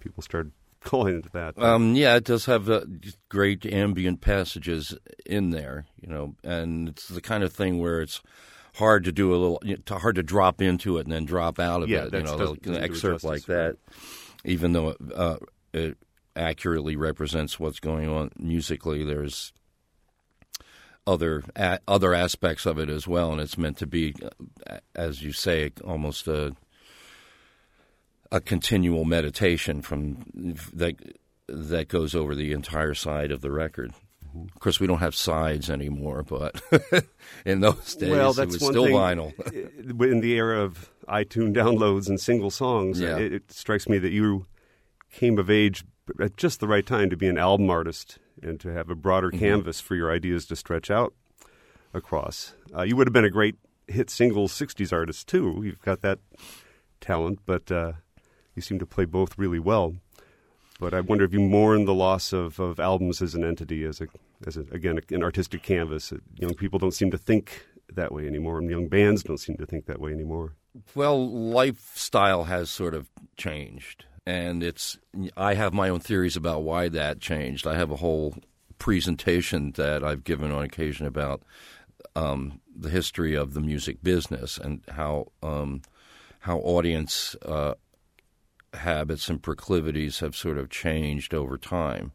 [0.00, 1.60] people started calling it that.
[1.62, 2.82] Um, yeah, it does have uh,
[3.28, 4.96] great ambient passages
[5.26, 8.22] in there, you know, and it's the kind of thing where it's
[8.78, 11.58] hard to do a little, you know, hard to drop into it and then drop
[11.58, 12.12] out of Yeah, it.
[12.12, 13.76] You know, an doesn't do it excerpt like that,
[14.44, 15.36] even though it, uh,
[15.72, 15.98] it
[16.36, 19.52] accurately represents what's going on musically, there's
[21.06, 24.14] other a, other aspects of it as well, and it's meant to be,
[24.68, 26.54] uh, as you say, almost a
[28.30, 30.18] a continual meditation from
[30.72, 30.96] that
[31.48, 33.92] that goes over the entire side of the record.
[34.54, 36.60] Of course, we don't have sides anymore, but
[37.44, 38.94] in those days, well, it that's was one still thing.
[38.94, 40.02] vinyl.
[40.02, 43.16] In the era of iTunes downloads and single songs, Yeah.
[43.18, 44.46] it, it strikes me that you
[45.12, 45.84] came of age
[46.20, 49.28] at just the right time to be an album artist and to have a broader
[49.30, 49.38] Mm-hmm.
[49.38, 51.14] canvas for your ideas to stretch out
[51.94, 52.54] across.
[52.76, 55.62] Uh, you would have been a great hit single 60s artist, too.
[55.64, 56.18] You've got that
[57.00, 57.92] talent, but uh,
[58.54, 59.94] you seem to play both really well.
[60.80, 64.00] But I wonder if you mourn the loss of, of albums as an entity, as
[64.00, 64.06] a,
[64.46, 66.12] as a, again an artistic canvas.
[66.36, 69.66] Young people don't seem to think that way anymore, and young bands don't seem to
[69.66, 70.54] think that way anymore.
[70.94, 74.98] Well, lifestyle has sort of changed, and it's.
[75.36, 77.66] I have my own theories about why that changed.
[77.66, 78.36] I have a whole
[78.78, 81.42] presentation that I've given on occasion about
[82.14, 85.82] um, the history of the music business and how um,
[86.40, 87.74] how audience uh,
[88.74, 92.12] habits and proclivities have sort of changed over time.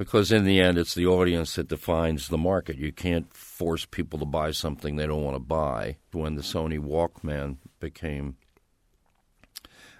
[0.00, 2.78] Because in the end, it's the audience that defines the market.
[2.78, 5.98] You can't force people to buy something they don't want to buy.
[6.12, 8.36] When the Sony Walkman became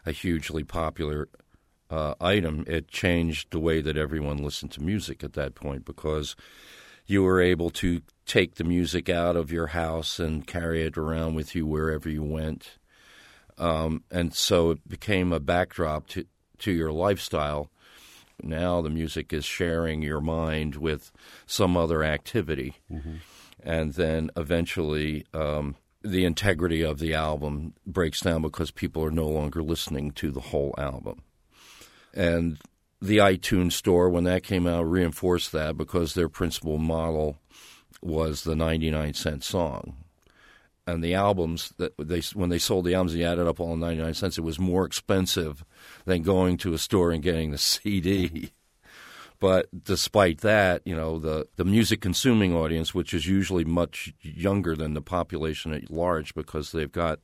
[0.06, 1.28] a hugely popular
[1.90, 6.34] uh, item, it changed the way that everyone listened to music at that point because
[7.04, 11.34] you were able to take the music out of your house and carry it around
[11.34, 12.78] with you wherever you went.
[13.58, 16.24] Um, and so it became a backdrop to,
[16.60, 17.70] to your lifestyle.
[18.42, 21.12] Now the music is sharing your mind with
[21.46, 22.76] some other activity.
[23.62, 29.28] And then eventually um, the integrity of the album breaks down because people are no
[29.28, 31.22] longer listening to the whole album.
[32.14, 32.58] And
[33.00, 37.38] the iTunes store, when that came out, reinforced that because their principal model
[38.02, 39.96] was the 99 cent song.
[40.90, 44.14] And the albums that they when they sold the albums, they added up all 99
[44.14, 44.38] cents.
[44.38, 45.64] It was more expensive
[46.04, 48.50] than going to a store and getting the CD.
[49.38, 54.76] But despite that, you know, the, the music consuming audience, which is usually much younger
[54.76, 57.20] than the population at large because they've got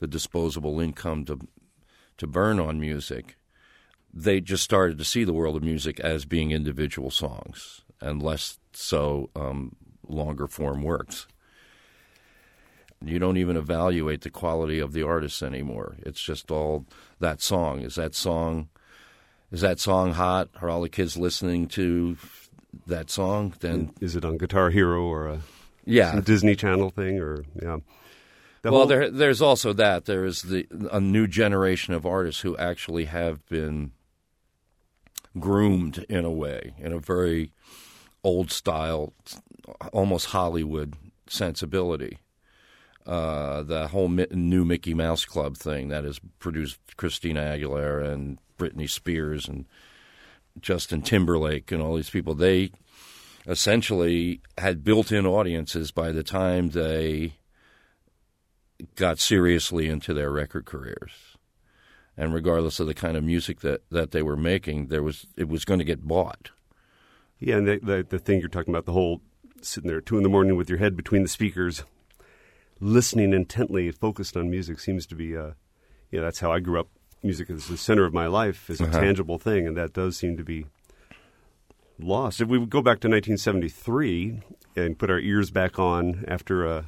[0.00, 1.38] the disposable income to
[2.16, 3.36] to burn on music,
[4.12, 8.58] they just started to see the world of music as being individual songs and less
[8.72, 11.26] so um, longer form works.
[13.04, 15.96] You don't even evaluate the quality of the artists anymore.
[16.00, 16.86] It's just all
[17.18, 17.80] that song.
[17.80, 18.68] Is that song
[19.50, 20.48] is that song hot?
[20.60, 22.16] Are all the kids listening to
[22.86, 23.54] that song?
[23.60, 25.40] Then Is it on Guitar Hero or a
[25.84, 26.20] yeah.
[26.20, 27.78] Disney Channel thing or yeah?
[28.62, 30.04] The well, whole- there, there's also that.
[30.04, 33.92] There is the a new generation of artists who actually have been
[35.38, 37.52] groomed in a way, in a very
[38.22, 39.14] old style,
[39.92, 40.94] almost Hollywood
[41.26, 42.18] sensibility.
[43.10, 48.38] Uh, the whole Mi- new Mickey Mouse Club thing that has produced Christina Aguilera and
[48.56, 49.66] Britney Spears and
[50.60, 52.34] Justin Timberlake and all these people.
[52.34, 52.70] They
[53.48, 57.34] essentially had built-in audiences by the time they
[58.94, 61.10] got seriously into their record careers.
[62.16, 65.48] And regardless of the kind of music that, that they were making, there was it
[65.48, 66.50] was going to get bought.
[67.40, 69.20] Yeah, and the, the the thing you're talking about, the whole
[69.62, 71.82] sitting there at two in the morning with your head between the speakers,
[72.80, 75.50] listening intently, focused on music, seems to be, uh,
[76.10, 76.88] yeah, that's how I grew up.
[77.22, 79.00] Music is the center of my life, is a Uh-huh.
[79.00, 80.66] tangible thing, and that does seem to be
[81.98, 82.40] lost.
[82.40, 84.40] If we go back to 1973
[84.76, 86.84] and put our ears back on after uh,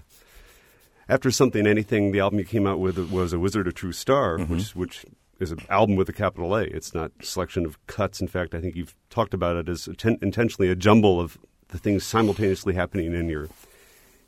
[1.08, 4.38] after something, anything, the album you came out with was a Wizard, a True Star,
[4.38, 5.04] which which
[5.38, 6.62] is an album with a capital A.
[6.62, 8.20] It's not a selection of cuts.
[8.20, 11.36] In fact, I think you've talked about it as atten- intentionally a jumble of
[11.68, 13.48] the things simultaneously happening in your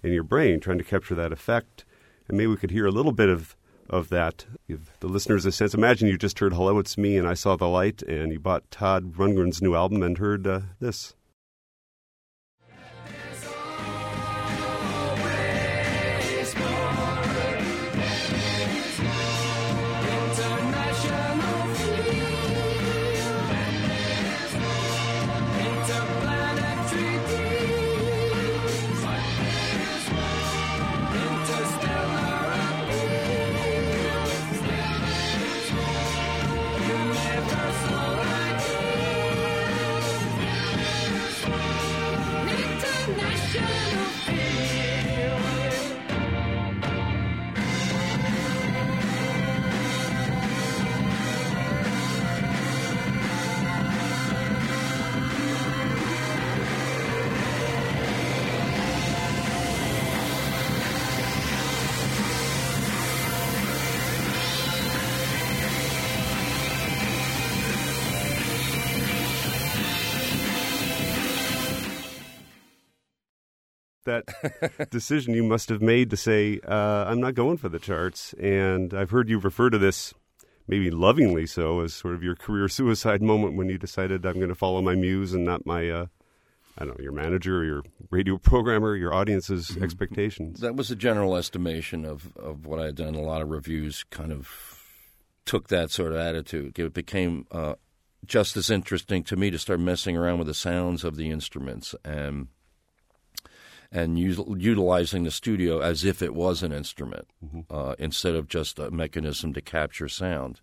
[0.05, 1.85] in your brain, trying to capture that effect.
[2.29, 3.57] And maybe we could hear a little bit of
[3.91, 4.47] of that.
[4.69, 5.75] Give the listeners a sense.
[5.75, 8.71] Imagine you just heard "Hello, It's Me" and I saw the light, and you bought
[8.71, 11.15] Todd Rundgren's new album and heard uh, this.
[74.91, 78.35] Decision you must have made to say, uh, I'm not going for the charts.
[78.35, 80.15] And I've heard you refer to this,
[80.67, 84.49] maybe lovingly so, as sort of your career suicide moment when you decided I'm going
[84.49, 86.07] to follow my muse and not my, uh,
[86.79, 90.61] I don't know, your manager or your radio programmer, your audience's expectations.
[90.61, 93.15] That was a general estimation of, of what I had done.
[93.15, 94.81] A lot of reviews kind of
[95.45, 96.79] took that sort of attitude.
[96.79, 97.75] It became uh,
[98.25, 101.95] just as interesting to me to start messing around with the sounds of the instruments
[102.05, 102.49] and
[103.95, 107.29] and util- utilizing the studio as if it was an instrument
[107.71, 110.61] uh, instead of just a mechanism to capture sound.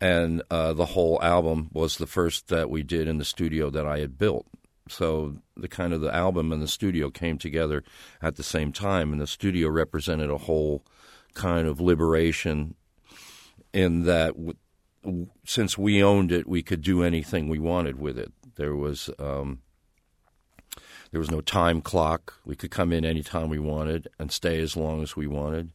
[0.00, 3.86] And uh, the whole album was the first that we did in the studio that
[3.86, 4.46] I had built.
[4.88, 7.84] So the kind of the album and the studio came together
[8.20, 10.82] at the same time, and the studio represented a whole
[11.34, 12.74] kind of liberation
[13.72, 14.34] in that
[15.04, 18.32] w- since we owned it, we could do anything we wanted with it.
[18.56, 19.60] There was um,
[21.10, 22.34] there was no time clock.
[22.44, 25.70] We could come in anytime we wanted and stay as long as we wanted.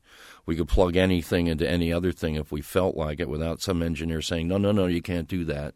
[0.45, 3.81] We could plug anything into any other thing if we felt like it without some
[3.81, 5.73] engineer saying, no, no, no, you can't do that.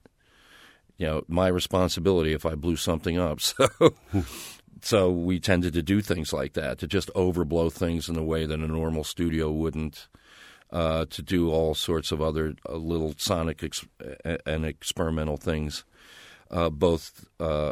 [0.98, 3.40] You know, my responsibility if I blew something up.
[3.58, 3.94] So,
[4.82, 8.46] so we tended to do things like that, to just overblow things in a way
[8.46, 10.08] that a normal studio wouldn't.
[10.70, 13.86] Uh, to do all sorts of other uh, little sonic ex-
[14.46, 15.86] and experimental things,
[16.52, 17.72] uh, both uh,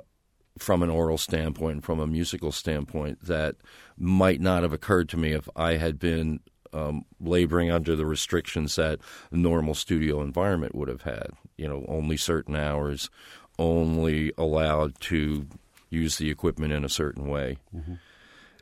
[0.58, 3.56] from an aural standpoint and from a musical standpoint that
[3.97, 6.39] might not have occurred to me if I had been
[6.74, 8.99] um, laboring under the restrictions that
[9.32, 11.30] a normal studio environment would have had.
[11.58, 13.10] You know, only certain hours,
[13.58, 15.47] only allowed to
[15.89, 17.58] use the equipment in a certain way.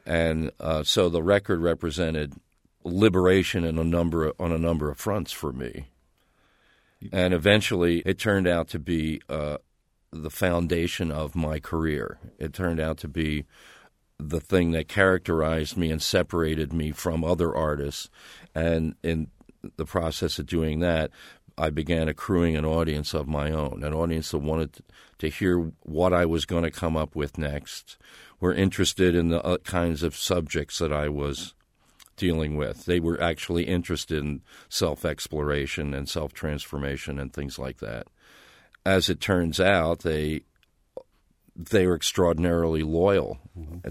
[0.06, 2.34] And uh, so the record represented
[2.84, 5.88] liberation in a number of, on a number of fronts for me.
[7.12, 9.58] And eventually, it turned out to be uh,
[10.14, 12.20] the foundation of my career.
[12.38, 13.45] It turned out to be
[14.20, 18.09] the thing that characterized me and separated me from other artists.
[18.53, 19.28] And in
[19.78, 21.11] the process of doing that,
[21.57, 24.80] I began accruing an audience of my own, an audience that wanted
[25.20, 27.97] to hear what I was going to come up with next,
[28.39, 31.53] were interested in the uh, kinds of subjects that I was
[32.18, 32.86] dealing with.
[32.86, 38.07] They were actually interested in self exploration and self transformation and things like that.
[38.86, 40.42] As it turns out, they
[41.56, 43.40] they are extraordinarily loyal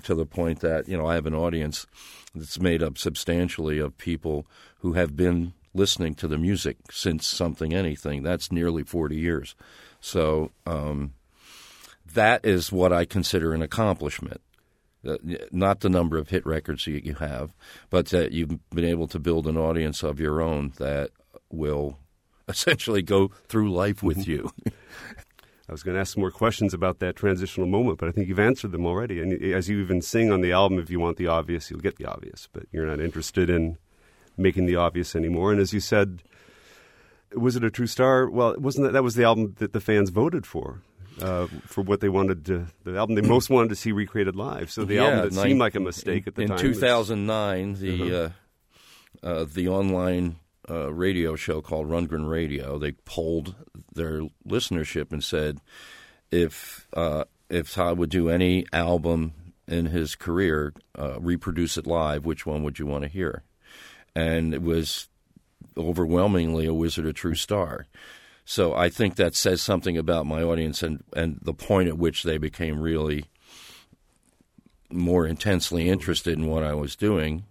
[0.03, 1.87] to the point that you know I have an audience
[2.35, 4.47] that's made up substantially of people
[4.79, 8.23] who have been listening to the music since something anything.
[8.23, 9.55] That's nearly forty years.
[10.01, 11.15] So um,
[12.15, 14.41] that is what I consider an accomplishment.
[15.07, 15.17] Uh,
[15.51, 17.53] not the number of hit records you, you have,
[17.91, 21.11] but that you've been able to build an audience of your own that
[21.51, 21.99] will
[22.53, 24.51] essentially go through life with you.
[25.69, 28.29] I was going to ask some more questions about that transitional moment, but I think
[28.29, 29.21] you've answered them already.
[29.23, 31.97] And as you even sing on the album, if you want the obvious, you'll get
[31.97, 33.79] the obvious, but you're not interested in
[34.37, 35.51] making the obvious anymore.
[35.53, 36.23] And as you said,
[37.35, 38.29] was it a true star?
[38.29, 40.83] Well, wasn't that that was the album that the fans voted for?
[41.21, 44.71] Uh, for what they wanted to, the album they most wanted to see recreated live.
[44.71, 46.57] So the Yeah, album that nine- seemed like a mistake at the in time.
[46.57, 48.29] is- 2009, the Uh-huh.
[49.23, 50.37] uh, uh, the online
[50.71, 53.55] uh, radio show called Rundgren Radio, they polled
[53.95, 55.59] their listenership and said
[56.31, 59.35] if uh, if Todd would do any album
[59.69, 63.43] in his career, uh, reproduce it live, which one would you want to hear?
[64.15, 65.09] And it was
[65.77, 67.87] overwhelmingly a Wizard, a True Star.
[68.45, 72.23] So I think that says something about my audience and, and the point at which
[72.23, 73.27] they became really
[74.91, 77.45] more intensely interested in what I was doing,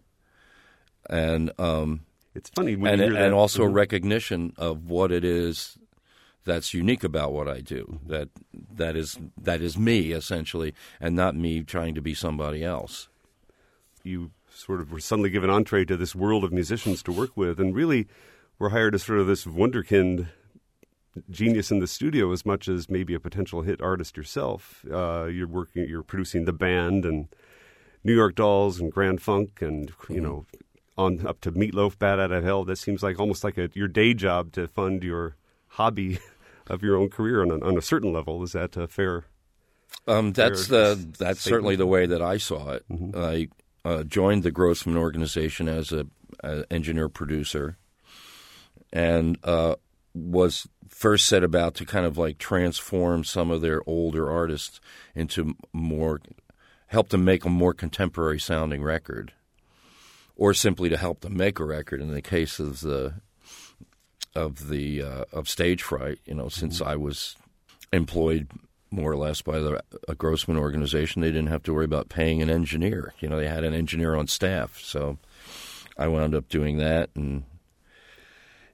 [1.10, 2.02] and um,
[2.34, 3.38] It's funny when and you hear and that.
[3.38, 3.74] also a Mhm.
[3.74, 5.78] recognition of what it is
[6.46, 8.00] that's unique about what I do.
[8.08, 8.30] That
[8.76, 13.08] that is that is me essentially, and not me trying to be somebody else.
[14.04, 17.60] you sort of were suddenly given entree to this world of musicians to work with,
[17.60, 18.08] and really
[18.58, 20.28] were hired as sort of this wunderkind
[21.30, 24.84] genius in the studio as much as maybe a potential hit artist yourself.
[24.92, 27.28] Uh, you're working, you're producing the band and
[28.04, 30.46] New York Dolls and Grand Funk, and you know,
[30.98, 32.64] on up to Meatloaf, Bat Out of Hell.
[32.64, 35.36] That seems like almost like a, your day job to fund your
[35.68, 36.20] hobby
[36.68, 38.44] of your own career on a, on a certain level.
[38.44, 39.26] Is that fair?
[40.08, 42.86] Um, that's Fair the that's certainly the way that I saw it.
[43.16, 43.50] I
[43.84, 46.08] uh, joined the Grossman organization as a,
[46.44, 47.78] a engineer producer,
[48.92, 49.76] and uh,
[50.14, 54.80] was first set about to kind of like transform some of their older artists
[55.16, 56.22] into more,
[56.88, 59.34] help them make a more contemporary sounding record,
[60.36, 62.02] or simply to help them make a record.
[62.02, 63.14] In the case of the
[64.36, 67.36] of the uh, of stage fright, you know, since I was
[67.92, 68.48] employed
[68.92, 71.22] more or less by the a Grossman organization.
[71.22, 73.14] They didn't have to worry about paying an engineer.
[73.20, 74.80] You know, they had an engineer on staff.
[74.80, 75.18] So
[75.98, 77.44] I wound up doing that, and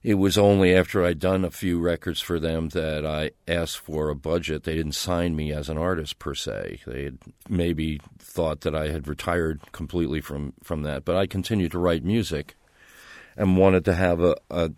[0.03, 4.09] it was only after I'd done a few records for them that I asked for
[4.09, 4.63] a budget.
[4.63, 6.81] They didn't sign me as an artist per se.
[6.85, 7.17] They had
[7.49, 12.03] maybe thought that I had retired completely from from that, but I continued to write
[12.03, 12.55] music
[13.35, 14.71] and wanted to have a, a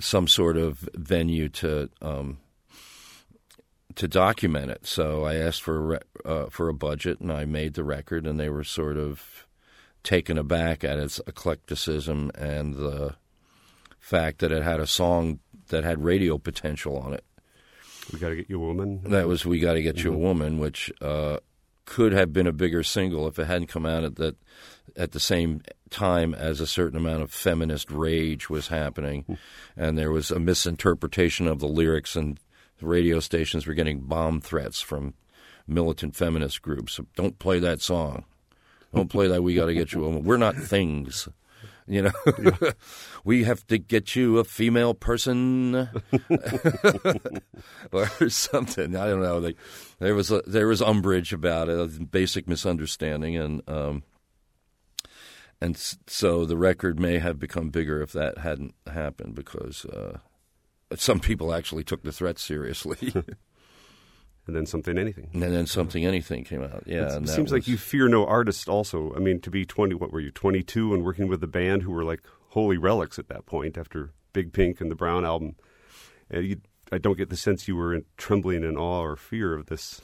[0.00, 2.38] some sort of venue to um,
[3.94, 4.86] to document it.
[4.86, 8.40] So I asked for a uh, for a budget, and I made the record, and
[8.40, 9.46] they were sort of
[10.02, 13.16] taken aback at its eclecticism and the
[14.08, 15.38] fact that it had a song
[15.68, 17.24] that had radio potential on it.
[18.12, 19.02] We got to get you a woman.
[19.04, 21.38] That was "We Got to Get You a Woman," which uh,
[21.84, 24.36] could have been a bigger single if it hadn't come out at that
[24.96, 29.38] at the same time as a certain amount of feminist rage was happening,
[29.76, 32.40] and there was a misinterpretation of the lyrics, and
[32.78, 35.12] the radio stations were getting bomb threats from
[35.66, 36.98] militant feminist groups.
[37.14, 38.24] Don't play that song.
[38.94, 39.42] Don't play that.
[39.42, 40.24] We got to get you a woman.
[40.24, 41.28] We're not things.
[41.88, 42.12] You know,
[43.24, 45.74] we have to get you a female person
[47.92, 48.94] or something.
[48.94, 49.40] I don't know.
[49.40, 49.54] They,
[49.98, 54.02] there was a, there was umbrage about it, a basic misunderstanding, and um,
[55.60, 55.76] and
[56.06, 60.18] so the record may have become bigger if that hadn't happened because uh,
[60.96, 63.12] some people actually took the threat seriously,
[64.48, 65.28] and then something, anything.
[65.32, 66.82] and then something anything came out.
[66.86, 68.68] Yeah, it seems like you fear no artist.
[68.68, 71.82] Also, I mean, to be twenty, what were you, twenty-two, and working with a band
[71.82, 75.54] who were like holy relics at that point after Big Pink and the Brown album.
[76.30, 79.54] And you, I don't get the sense you were in, trembling in awe or fear
[79.54, 80.00] of this.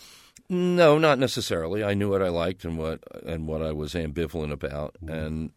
[0.49, 1.83] No, not necessarily.
[1.83, 5.09] I knew what I liked and what and what I was ambivalent about, mm-hmm.
[5.09, 5.51] and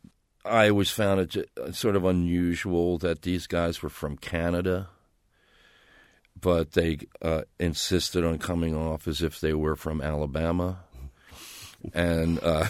[0.45, 4.89] I always found it sort of unusual that these guys were from Canada,
[6.39, 10.79] but they uh, insisted on coming off as if they were from Alabama,
[11.93, 12.67] and uh,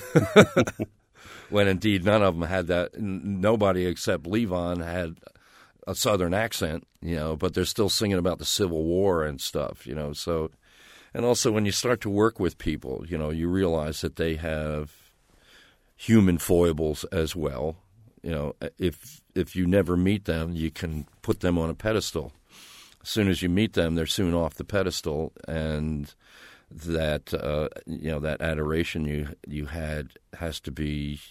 [1.49, 2.99] when indeed none of them had that.
[2.99, 5.15] Nobody except Levon had
[5.88, 9.88] a Southern accent, you know, but they're still singing about the Civil War and stuff,
[9.88, 10.13] you know.
[10.13, 10.51] So,
[11.13, 14.36] and also when you start to work with people, you know, you realize that they
[14.36, 14.91] have
[15.95, 17.78] human foibles as well.
[18.22, 22.34] You know, if if you never meet them, you can put them on a pedestal.
[23.08, 26.14] As soon as you meet them, they're soon off the pedestal, and
[26.70, 31.22] that uh, you know that adoration you you had has to be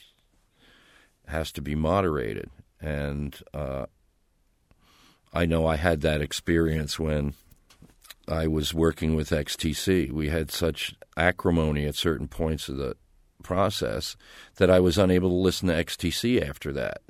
[1.26, 2.48] has to be moderated.
[2.80, 3.86] And uh,
[5.34, 7.34] I know I had that experience when
[8.26, 10.10] I was working with XTC.
[10.10, 12.96] We had such acrimony at certain points of the
[13.42, 14.16] process
[14.56, 17.02] that I was unable to listen to XTC after that.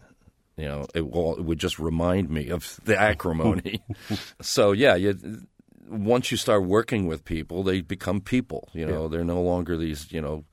[0.56, 3.82] You know, it, well, it would just remind me of the acrimony.
[4.40, 5.46] so yeah, you,
[5.88, 8.68] once you start working with people, they become people.
[8.72, 10.44] You know, they're no longer these you know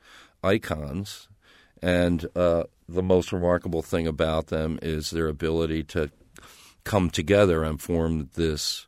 [0.44, 1.30] icons.
[1.82, 6.12] And uh, the most remarkable thing about them is their ability to
[6.84, 8.88] come together and form this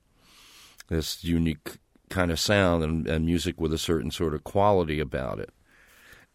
[0.87, 1.77] this unique
[2.09, 5.49] kind of sound and, and music with a certain sort of quality about it.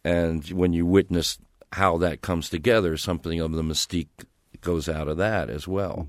[0.04, 1.38] And when you witness
[1.72, 4.24] how that comes together, something of the mystique
[4.60, 6.06] goes out of that as well.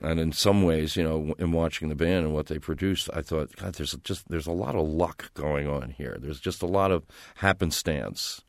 [0.00, 3.22] And in some ways, you know, in watching the band and what they produced, I
[3.22, 6.16] thought, God, there's just there's a lot of luck going on here.
[6.20, 7.04] There's just a lot of
[7.36, 8.42] happenstance.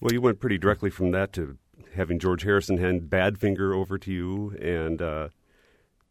[0.00, 1.56] Well, you went pretty directly from that to
[1.94, 5.28] having George Harrison hand Badfinger over to you, and uh,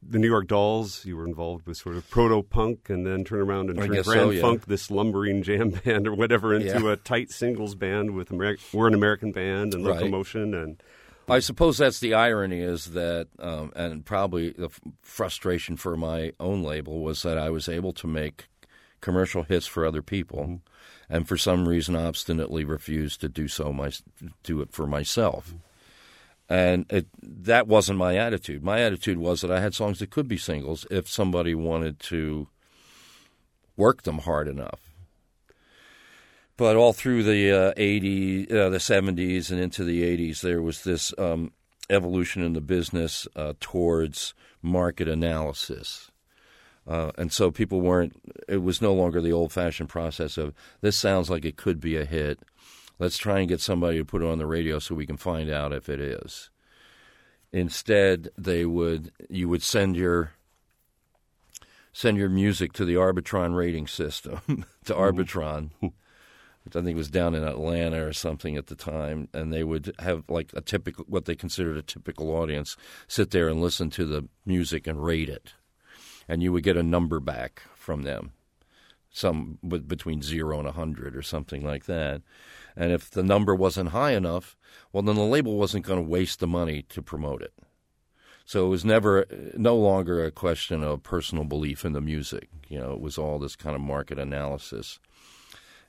[0.02, 1.06] the New York Dolls.
[1.06, 4.06] You were involved with sort of proto punk, and then turn around and turn Grand
[4.06, 4.42] so, yeah.
[4.42, 6.94] Funk, this lumbering jam band or whatever, into Yeah.
[6.94, 9.98] a tight singles band with Ameri- we're an American band and Right.
[9.98, 10.82] Locomotion, and
[11.30, 14.70] I suppose that's the irony is that, um, and probably the
[15.02, 18.48] frustration for my own label was that I was able to make
[19.00, 20.62] commercial hits for other people,
[21.10, 23.92] and for some reason obstinately refused to do so my
[24.44, 25.54] do it for myself.
[26.50, 28.62] And it, that wasn't my attitude.
[28.62, 32.50] My attitude was that I had songs that could be singles if somebody wanted to
[33.78, 34.91] work them hard enough.
[36.62, 40.84] But all through the uh, 80s, uh, the 70s, and into the 80s, there was
[40.84, 41.54] this um,
[41.90, 46.12] evolution in the business uh, towards market analysis.
[46.86, 48.14] Uh, and so people weren't,
[48.48, 51.98] it was no longer the old fashioned process of this sounds like it could be
[51.98, 52.38] a hit.
[53.00, 55.50] Let's try and get somebody to put it on the radio so we can find
[55.50, 56.52] out if it is.
[57.52, 60.34] Instead, they would, you would send your,
[61.92, 65.72] send your music to the Arbitron rating system, to Arbitron
[66.64, 69.94] which I think was down in Atlanta or something at the time, and they would
[70.00, 74.06] have like a typical, what they considered a typical audience, sit there and listen to
[74.06, 75.54] the music and rate it,
[76.28, 78.32] and you would get a number back from them,
[79.10, 79.58] some
[79.88, 82.22] between zero and a hundred or something like that,
[82.76, 84.56] and if the number wasn't high enough,
[84.94, 87.54] well, then the label wasn't going to waste the money to promote it.
[88.46, 92.50] So it was never, no longer a question of personal belief in the music.
[92.68, 95.00] You know, it was all this kind of market analysis.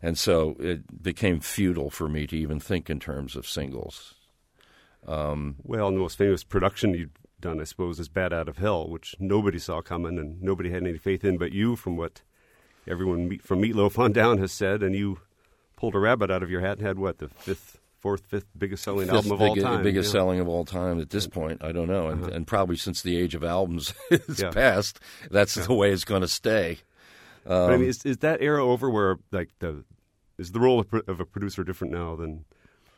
[0.03, 4.15] And so it became futile for me to even think in terms of singles.
[5.07, 9.15] well, the most famous production you've done, I suppose, is "Bat Out of Hell," which
[9.19, 12.23] nobody saw coming and nobody had any faith in, but you, from what
[12.87, 15.19] everyone meet, from Meatloaf on down has said, and you
[15.77, 18.85] pulled a rabbit out of your hat and had what the fifth, fourth, fifth biggest
[18.85, 20.21] selling Fifth album of all big- time, biggest yeah.
[20.21, 20.27] Uh-huh.
[20.27, 21.63] selling of all time at this point.
[21.65, 24.51] I don't know, and, and probably since the age of albums is Yeah.
[24.51, 25.01] past,
[25.31, 26.79] that's the way it's going to stay.
[27.45, 29.85] But Um, I mean, is, is that era over where like the
[30.39, 32.45] is the role of, of a producer different now than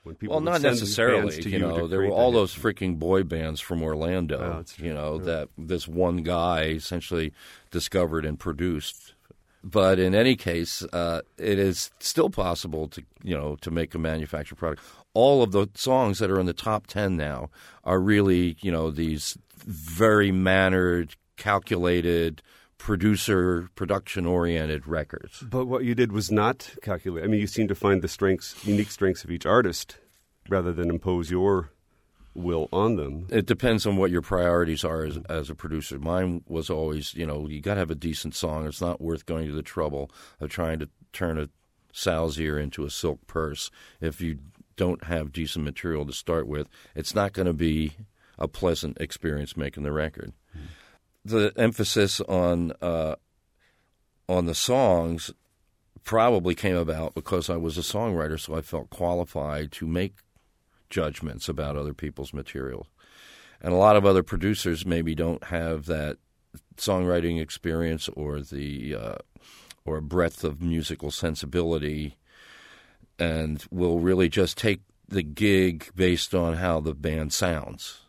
[0.03, 0.37] when people?
[0.37, 1.41] Well, not necessarily.
[1.43, 4.65] to You to know, there were all those freaking boy bands from Orlando.
[4.65, 7.33] Oh, you know that this one guy essentially
[7.71, 9.15] discovered and produced.
[9.67, 13.99] But in any case, uh, it is still possible to you know to make a
[13.99, 14.83] manufactured product.
[15.15, 17.49] All of the songs that are in the top ten now
[17.83, 22.43] are really you know these very mannered, calculated,
[22.85, 25.41] producer production oriented records.
[25.41, 27.25] But what you did was not calculate.
[27.25, 29.97] I mean, you seem to find the strengths, unique strengths of each artist,
[30.51, 31.71] rather than impose your
[32.35, 33.27] will on them.
[33.31, 35.99] It depends on what your priorities are as, as a producer.
[35.99, 38.67] Mine was always, you know, you got to have a decent song.
[38.67, 41.49] It's not worth going to the trouble of trying to turn a
[41.91, 43.71] sow's ear into a silk purse
[44.03, 44.41] if you
[44.77, 46.69] don't have decent material to start with.
[46.95, 47.95] It's not going to be
[48.39, 50.35] a pleasant experience making the record.
[50.55, 50.67] Mm-hmm.
[51.25, 53.17] The emphasis on uh,
[54.29, 55.31] on the songs
[56.03, 60.17] probably came about because I was a songwriter, so I felt qualified to make
[60.91, 62.89] judgments about other people's material.
[63.61, 66.19] And a lot of other producers maybe don't have that
[66.77, 69.15] songwriting experience or the uh,
[69.87, 72.17] or breadth of musical sensibility,
[73.19, 78.04] and will really just take the gig based on how the band sounds.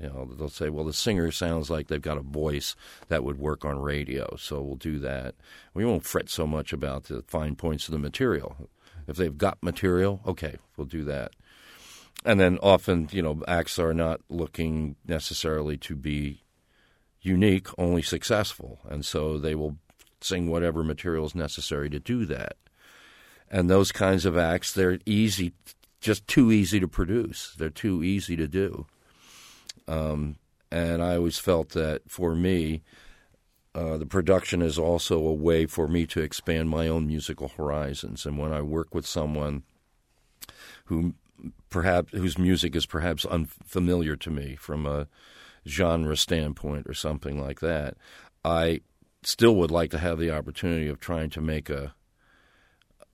[0.00, 2.76] You know, they'll say, "Well, the singer sounds like they've got a voice
[3.08, 5.34] that would work on radio, so we'll do that."
[5.74, 8.68] We won't fret so much about the fine points of the material.
[9.06, 11.32] If they've got material, okay, we'll do that
[12.24, 16.42] and then often you know acts are not looking necessarily to be
[17.20, 19.76] unique only successful and so they will
[20.20, 22.56] sing whatever material is necessary to do that
[23.50, 25.52] and those kinds of acts they're easy
[26.00, 28.86] just too easy to produce they're too easy to do
[29.88, 30.36] um,
[30.70, 32.82] and i always felt that for me
[33.74, 38.24] uh, the production is also a way for me to expand my own musical horizons
[38.24, 39.62] and when i work with someone
[40.86, 41.14] who
[41.70, 45.06] perhaps whose music is perhaps unfamiliar to me from a
[45.66, 47.96] genre standpoint or something like that.
[48.44, 48.80] I
[49.22, 51.94] still would like to have the opportunity of trying to make a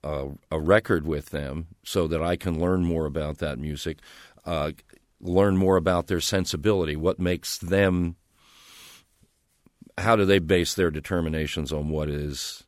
[0.03, 3.97] a, a record with them so that I can learn more about that music,
[4.45, 4.71] uh,
[5.19, 8.15] learn more about their sensibility, what makes them,
[9.97, 12.63] how do they base their determinations on what is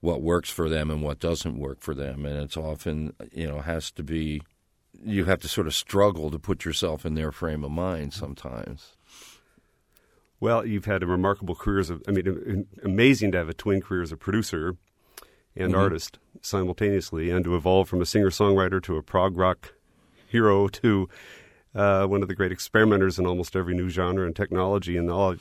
[0.00, 3.60] what works for them and what doesn't work for them, and it's often you know
[3.60, 4.40] has to be
[5.04, 8.96] you have to sort of struggle to put yourself in their frame of mind sometimes.
[10.40, 13.80] Well, you've had a remarkable career as a, I mean, amazing to have a twin
[13.80, 14.76] career as a producer
[15.56, 15.78] and Mhm.
[15.78, 19.74] artist simultaneously, and to evolve from a singer songwriter to a prog rock
[20.28, 21.08] hero to
[21.74, 24.96] uh, one of the great experimenters in almost every new genre and technology.
[24.96, 25.36] And all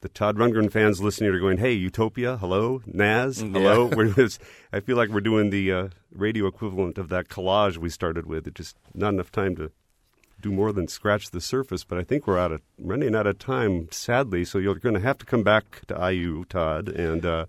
[0.00, 4.12] the Todd Rundgren fans listening are going, "Hey, Utopia, hello, Nazz, Mm, hello." yeah.
[4.16, 4.40] Just-
[4.72, 8.46] I feel like we're doing the uh, radio equivalent of that collage we started with.
[8.46, 9.70] It just not enough time to
[10.40, 13.40] do more than scratch the surface, but I think we're out of running out of
[13.40, 14.44] time, sadly.
[14.44, 17.46] So you're going to have to come back to IU, Todd, and uh,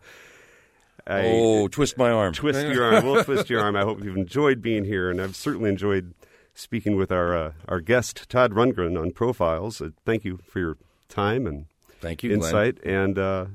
[1.06, 2.34] I, oh, twist my arm.
[2.34, 3.06] twist your arm.
[3.06, 3.76] We'll twist your arm.
[3.76, 6.14] I hope you've enjoyed being here, and I've certainly enjoyed
[6.60, 9.82] speaking with our uh, our guest Todd Rundgren on Profiles.
[9.82, 11.66] Uh, thank you for your time and
[12.02, 12.42] Thank you, Glenn.
[12.42, 13.46] insight, and uh,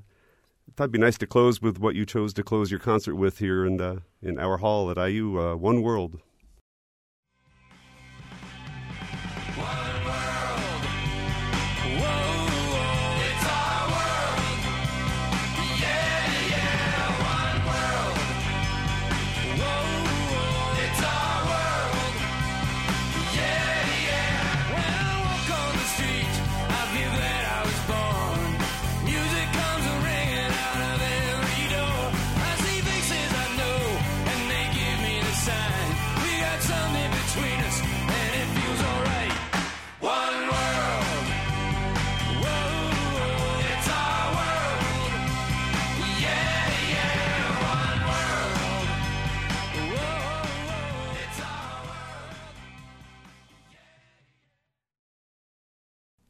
[0.76, 3.38] thought it'd be nice to close with what you chose to close your concert with
[3.38, 6.20] here in uh, in our hall at IU, uh, One World.